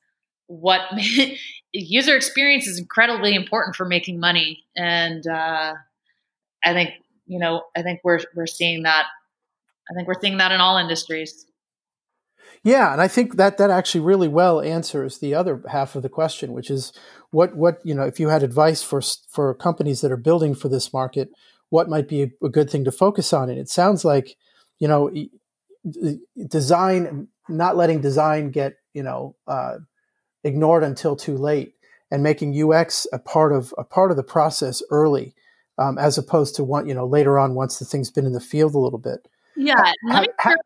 what 0.48 0.82
user 1.72 2.16
experience 2.16 2.66
is 2.66 2.78
incredibly 2.78 3.34
important 3.34 3.76
for 3.76 3.84
making 3.84 4.20
money, 4.20 4.64
and 4.76 5.26
uh, 5.26 5.74
I 6.64 6.72
think 6.72 6.90
you 7.26 7.38
know 7.38 7.62
I 7.76 7.82
think 7.82 8.00
we're 8.04 8.20
we're 8.34 8.46
seeing 8.46 8.82
that. 8.82 9.06
I 9.90 9.94
think 9.94 10.06
we're 10.06 10.20
seeing 10.20 10.38
that 10.38 10.52
in 10.52 10.60
all 10.60 10.76
industries. 10.76 11.46
Yeah, 12.64 12.92
and 12.92 13.00
I 13.00 13.08
think 13.08 13.36
that 13.36 13.56
that 13.58 13.70
actually 13.70 14.00
really 14.00 14.28
well 14.28 14.60
answers 14.60 15.18
the 15.18 15.34
other 15.34 15.62
half 15.68 15.94
of 15.94 16.02
the 16.02 16.08
question, 16.08 16.52
which 16.52 16.70
is 16.70 16.92
what 17.30 17.56
what 17.56 17.78
you 17.84 17.94
know 17.94 18.02
if 18.02 18.18
you 18.18 18.28
had 18.28 18.42
advice 18.42 18.82
for 18.82 19.00
for 19.28 19.54
companies 19.54 20.00
that 20.00 20.12
are 20.12 20.16
building 20.16 20.54
for 20.54 20.68
this 20.68 20.92
market, 20.92 21.30
what 21.70 21.88
might 21.88 22.08
be 22.08 22.22
a, 22.22 22.48
good 22.48 22.70
thing 22.70 22.84
to 22.84 22.92
focus 22.92 23.32
on? 23.32 23.48
And 23.48 23.58
it 23.58 23.68
sounds 23.68 24.04
like 24.04 24.36
you 24.78 24.88
know 24.88 25.10
design, 26.48 27.28
not 27.48 27.76
letting 27.76 28.00
design 28.00 28.50
get 28.50 28.74
you 28.92 29.02
know 29.02 29.36
uh, 29.46 29.76
ignored 30.44 30.84
until 30.84 31.16
too 31.16 31.36
late, 31.36 31.74
and 32.10 32.22
making 32.22 32.60
UX 32.60 33.06
a 33.12 33.18
part 33.18 33.52
of 33.52 33.74
a 33.78 33.84
part 33.84 34.10
of 34.10 34.16
the 34.16 34.22
process 34.22 34.82
early, 34.90 35.34
um, 35.78 35.98
as 35.98 36.18
opposed 36.18 36.54
to 36.56 36.64
one 36.64 36.86
you 36.86 36.94
know 36.94 37.06
later 37.06 37.38
on 37.38 37.54
once 37.54 37.78
the 37.78 37.84
thing's 37.84 38.10
been 38.10 38.26
in 38.26 38.32
the 38.32 38.40
field 38.40 38.74
a 38.74 38.78
little 38.78 38.98
bit. 38.98 39.28
Yeah, 39.56 39.92
let, 40.08 40.22
me, 40.22 40.28
share, 40.40 40.56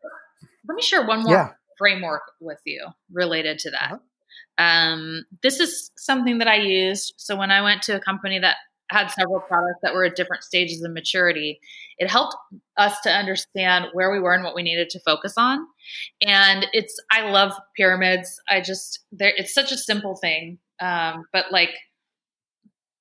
let 0.67 0.75
me 0.75 0.81
share 0.81 1.05
one 1.05 1.23
more 1.23 1.33
yeah 1.33 1.49
framework 1.77 2.23
with 2.39 2.59
you 2.65 2.87
related 3.11 3.59
to 3.59 3.71
that. 3.71 3.93
Uh-huh. 3.93 4.63
Um, 4.63 5.25
this 5.41 5.59
is 5.59 5.91
something 5.97 6.37
that 6.37 6.47
I 6.47 6.57
used. 6.57 7.13
So 7.17 7.35
when 7.35 7.51
I 7.51 7.61
went 7.61 7.81
to 7.83 7.95
a 7.95 7.99
company 7.99 8.39
that 8.39 8.57
had 8.93 9.11
several 9.11 9.41
products 9.41 9.79
that 9.81 9.93
were 9.93 10.05
at 10.05 10.15
different 10.15 10.43
stages 10.43 10.83
of 10.83 10.93
maturity, 10.93 11.59
it 11.97 12.09
helped 12.09 12.35
us 12.77 12.99
to 13.01 13.09
understand 13.09 13.87
where 13.93 14.11
we 14.11 14.19
were 14.19 14.33
and 14.33 14.43
what 14.43 14.55
we 14.55 14.63
needed 14.63 14.89
to 14.91 14.99
focus 14.99 15.33
on. 15.37 15.65
And 16.21 16.67
it's 16.71 16.97
I 17.11 17.29
love 17.29 17.53
pyramids. 17.75 18.39
I 18.49 18.61
just 18.61 18.99
there 19.11 19.33
it's 19.35 19.53
such 19.53 19.71
a 19.71 19.77
simple 19.77 20.15
thing, 20.15 20.59
um, 20.79 21.25
but 21.33 21.51
like 21.51 21.71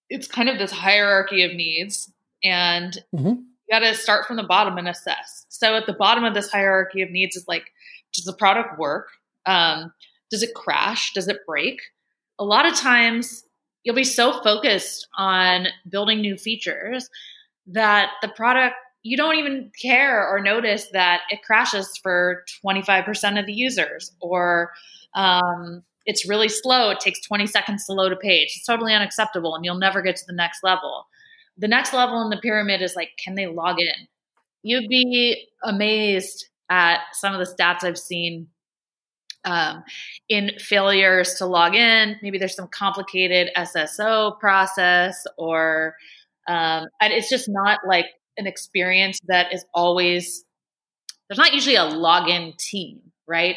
it's 0.09 0.27
kind 0.27 0.49
of 0.49 0.59
this 0.59 0.73
hierarchy 0.73 1.43
of 1.43 1.55
needs, 1.55 2.13
and 2.43 2.99
mm-hmm. 3.15 3.29
you 3.29 3.45
got 3.71 3.81
to 3.81 3.95
start 3.95 4.27
from 4.27 4.37
the 4.37 4.43
bottom 4.43 4.77
and 4.79 4.89
assess. 4.89 5.47
So 5.49 5.77
at 5.77 5.87
the 5.87 5.93
bottom 5.93 6.25
of 6.25 6.35
this 6.35 6.51
hierarchy 6.51 7.03
of 7.03 7.11
needs 7.11 7.37
is 7.37 7.47
like 7.47 7.71
does 8.13 8.25
the 8.25 8.35
product 8.35 8.79
work? 8.79 9.09
Um, 9.47 9.93
does 10.31 10.43
it 10.43 10.55
crash? 10.55 11.13
Does 11.15 11.29
it 11.29 11.41
break? 11.47 11.81
A 12.39 12.45
lot 12.45 12.67
of 12.67 12.75
times 12.75 13.45
you'll 13.85 13.97
be 13.97 14.05
so 14.05 14.41
focused 14.43 15.09
on 15.17 15.67
building 15.89 16.21
new 16.21 16.37
features 16.37 17.09
that 17.67 18.11
the 18.23 18.29
product 18.29 18.77
you 19.03 19.17
don't 19.17 19.37
even 19.37 19.71
care 19.81 20.27
or 20.27 20.41
notice 20.41 20.89
that 20.93 21.23
it 21.31 21.43
crashes 21.43 21.93
for 22.03 22.45
25% 22.65 23.39
of 23.39 23.47
the 23.47 23.53
users 23.53 24.13
or 24.21 24.71
um, 25.15 25.83
it's 26.07 26.29
really 26.29 26.49
slow. 26.49 26.91
It 26.91 27.01
takes 27.01 27.21
20 27.21 27.47
seconds 27.47 27.85
to 27.87 27.93
load 27.93 28.13
a 28.13 28.17
page. 28.17 28.53
It's 28.57 28.67
totally 28.67 28.95
unacceptable 28.95 29.55
and 29.55 29.65
you'll 29.65 29.79
never 29.79 30.03
get 30.03 30.17
to 30.17 30.25
the 30.27 30.33
next 30.33 30.63
level. 30.63 31.07
The 31.59 31.69
next 31.69 31.93
level 31.93 32.23
in 32.23 32.31
the 32.31 32.39
pyramid 32.39 32.81
is 32.81 32.95
like 32.95 33.11
can 33.23 33.35
they 33.35 33.47
log 33.47 33.81
in? 33.81 34.07
You'd 34.63 34.89
be 34.89 35.49
amazed 35.65 36.47
at 36.71 37.01
some 37.13 37.35
of 37.35 37.41
the 37.41 37.53
stats 37.53 37.83
I've 37.83 37.99
seen 37.99 38.47
um, 39.45 39.85
in 40.29 40.53
failures 40.59 41.35
to 41.35 41.47
log 41.47 41.75
in. 41.75 42.17
Maybe 42.23 42.39
there's 42.39 42.57
some 42.57 42.69
complicated 42.69 43.51
SSO 43.57 44.39
process, 44.39 45.25
or 45.37 45.97
um, 46.49 46.87
and 47.01 47.13
it's 47.13 47.29
just 47.29 47.49
not 47.49 47.81
like 47.87 48.07
an 48.37 48.47
experience 48.47 49.19
that 49.29 49.53
is 49.53 49.65
always. 49.75 50.45
There's 51.29 51.39
not 51.39 51.55
usually 51.55 51.77
a 51.77 51.85
login 51.85 52.57
team, 52.59 53.01
right? 53.27 53.57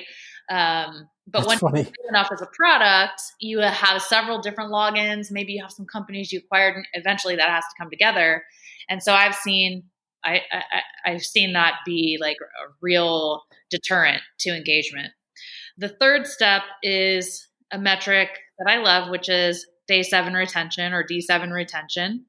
Um, 0.50 1.10
but 1.28 1.40
That's 1.40 1.48
when 1.48 1.58
funny. 1.58 1.82
you 1.82 2.10
enough 2.10 2.30
as 2.32 2.42
a 2.42 2.48
product, 2.54 3.22
you 3.40 3.60
have 3.60 4.02
several 4.02 4.42
different 4.42 4.72
logins. 4.72 5.32
Maybe 5.32 5.54
you 5.54 5.62
have 5.64 5.72
some 5.72 5.86
companies 5.86 6.32
you 6.32 6.40
acquired, 6.40 6.76
and 6.76 6.86
eventually 6.94 7.36
that 7.36 7.50
has 7.50 7.64
to 7.64 7.82
come 7.82 7.90
together. 7.90 8.44
And 8.90 9.02
so 9.02 9.14
I've 9.14 9.36
seen 9.36 9.84
I, 10.24 10.42
I 10.52 11.12
I've 11.12 11.22
seen 11.22 11.54
that 11.54 11.76
be 11.86 12.18
like 12.20 12.38
a 12.42 12.74
real 12.82 13.44
deterrent 13.70 14.22
to 14.40 14.56
engagement. 14.56 15.14
The 15.78 15.90
third 15.90 16.28
step 16.28 16.64
is 16.84 17.48
a 17.72 17.78
metric 17.78 18.30
that 18.60 18.72
I 18.72 18.78
love, 18.78 19.10
which 19.10 19.30
is 19.30 19.66
day 19.88 20.04
seven 20.04 20.34
retention 20.34 20.94
or 20.94 21.04
D7 21.04 21.52
retention. 21.52 22.26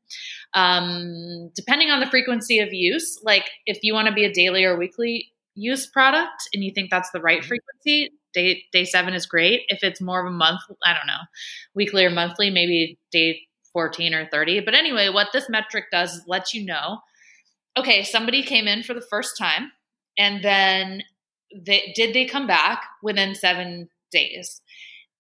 Um, 0.55 1.51
depending 1.55 1.91
on 1.91 2.01
the 2.01 2.07
frequency 2.07 2.59
of 2.59 2.73
use, 2.73 3.21
like 3.23 3.49
if 3.67 3.79
you 3.83 3.95
want 3.95 4.09
to 4.09 4.15
be 4.15 4.25
a 4.25 4.33
daily 4.33 4.65
or 4.65 4.77
weekly 4.77 5.33
use 5.55 5.87
product 5.87 6.49
and 6.53 6.63
you 6.63 6.73
think 6.75 6.91
that's 6.91 7.11
the 7.11 7.21
right 7.21 7.41
mm-hmm. 7.41 7.49
frequency, 7.49 8.13
day 8.35 8.65
day 8.73 8.85
seven 8.85 9.15
is 9.15 9.27
great. 9.27 9.63
If 9.69 9.83
it's 9.83 10.01
more 10.01 10.21
of 10.21 10.27
a 10.27 10.37
month, 10.37 10.61
I 10.85 10.93
don't 10.93 11.07
know, 11.07 11.25
weekly 11.75 12.05
or 12.05 12.11
monthly, 12.11 12.51
maybe 12.51 12.99
day 13.11 13.41
14 13.73 14.15
or 14.15 14.29
30. 14.31 14.61
But 14.61 14.75
anyway, 14.75 15.09
what 15.09 15.29
this 15.33 15.49
metric 15.49 15.87
does 15.91 16.15
is 16.15 16.25
lets 16.27 16.55
you 16.55 16.65
know, 16.65 17.01
okay, 17.77 18.03
somebody 18.05 18.43
came 18.43 18.67
in 18.67 18.83
for 18.83 18.95
the 18.95 19.07
first 19.11 19.37
time 19.37 19.71
and 20.19 20.43
then 20.43 21.03
they 21.65 21.93
did 21.95 22.15
they 22.15 22.25
come 22.25 22.47
back 22.47 22.85
within 23.03 23.35
seven 23.35 23.89
days 24.11 24.61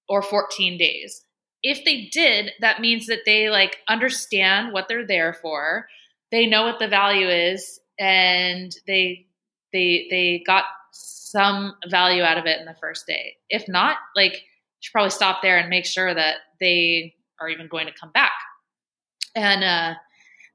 or 0.08 0.22
14 0.22 0.78
days? 0.78 1.24
If 1.62 1.84
they 1.84 2.08
did, 2.12 2.52
that 2.60 2.80
means 2.80 3.06
that 3.06 3.20
they 3.26 3.48
like 3.48 3.78
understand 3.88 4.72
what 4.72 4.88
they're 4.88 5.06
there 5.06 5.32
for. 5.32 5.88
They 6.30 6.46
know 6.46 6.64
what 6.64 6.78
the 6.78 6.88
value 6.88 7.28
is 7.28 7.80
and 7.98 8.74
they 8.86 9.26
they 9.72 10.06
they 10.10 10.42
got 10.46 10.64
some 10.92 11.74
value 11.88 12.22
out 12.22 12.38
of 12.38 12.46
it 12.46 12.60
in 12.60 12.66
the 12.66 12.76
first 12.80 13.06
day. 13.06 13.36
If 13.48 13.68
not, 13.68 13.96
like 14.14 14.42
should 14.80 14.92
probably 14.92 15.10
stop 15.10 15.42
there 15.42 15.58
and 15.58 15.68
make 15.68 15.86
sure 15.86 16.14
that 16.14 16.36
they 16.60 17.14
are 17.40 17.48
even 17.48 17.68
going 17.68 17.86
to 17.86 17.92
come 17.92 18.10
back. 18.12 18.32
And 19.34 19.64
uh, 19.64 19.94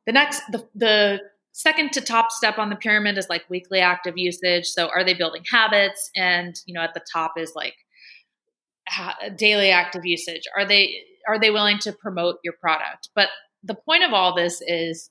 the 0.06 0.12
next, 0.12 0.42
the, 0.52 0.68
the 0.74 1.20
second 1.54 1.92
to 1.94 2.02
top 2.02 2.32
step 2.32 2.58
on 2.58 2.70
the 2.70 2.76
pyramid 2.76 3.18
is 3.18 3.28
like 3.30 3.50
weekly 3.50 3.80
active 3.80 4.18
usage. 4.18 4.66
So 4.66 4.90
are 4.90 5.04
they 5.04 5.14
building 5.14 5.44
habits? 5.52 6.10
And 6.16 6.56
you 6.66 6.74
know, 6.74 6.82
at 6.82 6.94
the 6.94 7.06
top 7.12 7.34
is 7.38 7.54
like 7.56 7.76
ha- 8.88 9.18
daily 9.36 9.70
active 9.70 10.06
usage. 10.06 10.44
Are 10.56 10.66
they 10.66 10.96
are 11.28 11.40
they 11.40 11.52
willing 11.52 11.80
to 11.80 11.94
promote 11.94 12.38
your 12.44 12.54
product? 12.54 13.10
But 13.16 13.30
the 13.64 13.76
point 13.76 14.04
of 14.04 14.14
all 14.14 14.36
this 14.36 14.62
is 14.66 15.10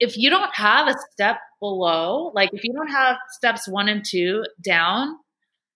if 0.00 0.16
you 0.16 0.30
don't 0.30 0.54
have 0.54 0.88
a 0.88 0.94
step 1.12 1.38
below, 1.60 2.32
like 2.34 2.50
if 2.52 2.64
you 2.64 2.72
don't 2.72 2.90
have 2.90 3.16
steps 3.30 3.68
one 3.68 3.88
and 3.88 4.04
two 4.04 4.44
down, 4.64 5.16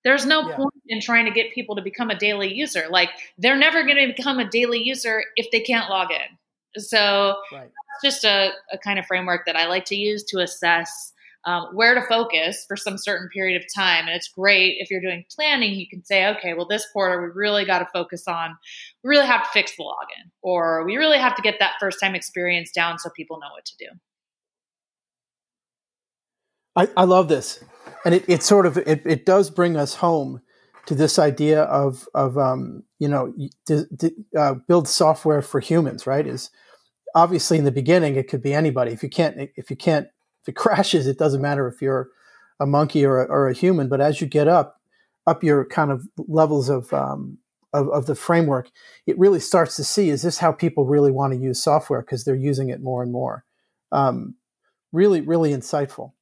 there's 0.03 0.27
no 0.27 0.49
yeah. 0.49 0.57
point 0.57 0.75
in 0.89 1.01
trying 1.01 1.27
to 1.27 1.31
get 1.31 1.53
people 1.53 1.77
to 1.77 1.83
become 1.83 2.11
a 2.11 2.19
daily 2.19 2.53
user. 2.53 2.87
Like 2.91 3.11
they're 3.39 3.57
never 3.57 3.83
going 3.85 3.97
to 3.97 4.13
become 4.15 4.39
a 4.39 4.49
daily 4.49 4.83
user 4.83 5.23
if 5.37 5.51
they 5.51 5.61
can't 5.61 5.91
log 5.91 6.11
in. 6.11 6.83
So 6.83 7.37
right. 7.53 7.71
Just 8.03 8.25
a, 8.25 8.51
a, 8.73 8.79
kind 8.79 8.99
of 8.99 9.07
framework 9.07 9.47
that 9.47 9.57
I 9.57 9.67
like 9.67 9.85
to 9.87 9.97
use 9.97 10.25
to 10.25 10.41
assess 10.41 11.13
um, 11.47 11.69
where 11.73 11.95
to 11.95 12.03
focus 12.03 12.65
for 12.67 12.77
some 12.77 12.99
certain 12.99 13.29
period 13.29 13.61
of 13.61 13.67
time. 13.73 14.07
And 14.07 14.17
it's 14.17 14.29
great 14.29 14.77
if 14.81 14.91
you're 14.91 15.01
doing 15.01 15.25
planning, 15.35 15.75
you 15.75 15.89
can 15.89 16.05
say, 16.05 16.27
okay, 16.27 16.55
well, 16.55 16.67
this 16.67 16.85
quarter 16.93 17.23
we 17.23 17.29
really 17.33 17.65
got 17.65 17.79
to 17.79 17.87
focus 17.93 18.25
on, 18.27 18.57
we 19.05 19.11
really 19.11 19.27
have 19.27 19.45
to 19.45 19.51
fix 19.53 19.77
the 19.77 19.85
login, 19.85 20.31
or 20.43 20.85
we 20.85 20.97
really 20.97 21.19
have 21.19 21.37
to 21.37 21.43
get 21.43 21.57
that 21.61 21.75
first 21.79 22.01
time 22.01 22.17
experience 22.17 22.73
down 22.73 22.99
so 22.99 23.11
people 23.17 23.39
know 23.39 23.47
what 23.55 23.65
to 23.65 23.77
do. 23.79 23.87
I, 26.75 26.89
I 26.97 27.05
love 27.05 27.29
this, 27.29 27.65
and 28.05 28.15
it, 28.15 28.25
it 28.29 28.43
sort 28.43 28.67
of 28.67 28.77
it, 28.77 29.03
it 29.07 29.25
does 29.25 29.49
bring 29.49 29.77
us 29.77 29.95
home 29.95 30.43
to 30.87 30.95
this 30.95 31.19
idea 31.19 31.63
of 31.63 32.07
of 32.15 32.37
um, 32.37 32.83
you 32.99 33.09
know 33.09 33.33
uh, 34.37 34.55
build 34.69 34.87
software 34.87 35.41
for 35.41 35.61
humans. 35.61 36.07
Right? 36.07 36.27
Is 36.27 36.51
obviously 37.17 37.59
in 37.59 37.65
the 37.65 37.73
beginning 37.73 38.15
it 38.15 38.29
could 38.29 38.43
be 38.43 38.55
anybody. 38.55 38.93
If 38.93 39.03
you 39.03 39.09
can't 39.09 39.51
if 39.57 39.71
you 39.71 39.77
can't 39.77 40.07
if 40.43 40.49
it 40.49 40.53
crashes, 40.57 41.09
it 41.09 41.19
doesn't 41.19 41.43
matter 41.43 41.67
if 41.67 41.83
you're 41.83 42.11
a 42.61 42.67
monkey 42.67 43.05
or 43.05 43.23
a, 43.23 43.25
or 43.25 43.49
a 43.49 43.55
human. 43.55 43.89
But 43.89 44.01
as 44.01 44.21
you 44.21 44.29
get 44.29 44.47
up 44.47 44.81
up 45.27 45.43
your 45.43 45.65
kind 45.65 45.91
of 45.91 46.07
levels 46.29 46.69
of, 46.69 46.93
um, 46.93 47.39
of 47.73 47.89
of 47.89 48.07
the 48.07 48.15
framework, 48.15 48.71
it 49.07 49.19
really 49.19 49.41
starts 49.41 49.75
to 49.77 49.85
see 49.85 50.11
is 50.11 50.23
this 50.23 50.39
how 50.39 50.53
people 50.53 50.85
really 50.85 51.11
want 51.11 51.33
to 51.33 51.39
use 51.39 51.61
software 51.61 52.03
because 52.03 52.25
they're 52.25 52.37
using 52.37 52.69
it 52.69 52.83
more 52.83 53.03
and 53.03 53.11
more. 53.11 53.45
Um, 53.91 54.35
really, 54.93 55.21
really 55.21 55.51
insightful. 55.51 56.13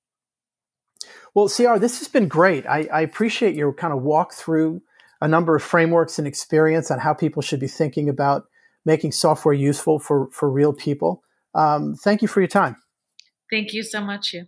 Well, 1.35 1.49
Ciara, 1.49 1.81
this 1.81 1.99
has 1.99 2.09
been 2.09 2.29
great. 2.29 2.65
I, 2.67 2.89
I 2.93 3.01
appreciate 3.01 3.57
your 3.57 3.73
kind 3.75 3.93
of 3.93 4.03
walk 4.03 4.33
through 4.33 4.81
a 5.21 5.27
number 5.27 5.57
of 5.57 5.63
frameworks 5.63 6.19
and 6.19 6.29
experience 6.29 6.91
on 6.91 7.01
how 7.01 7.13
people 7.13 7.43
should 7.43 7.59
be 7.59 7.67
thinking 7.67 8.09
about 8.09 8.47
making 8.85 9.13
software 9.13 9.55
useful 9.55 9.99
for, 9.99 10.29
for 10.31 10.51
real 10.51 10.73
people. 10.73 11.23
Um, 11.55 11.95
thank 11.95 12.23
you 12.23 12.29
for 12.29 12.41
your 12.41 12.49
time. 12.49 12.77
Thank 13.51 13.73
you 13.73 13.83
so 13.83 14.01
much. 14.01 14.33
You. 14.33 14.47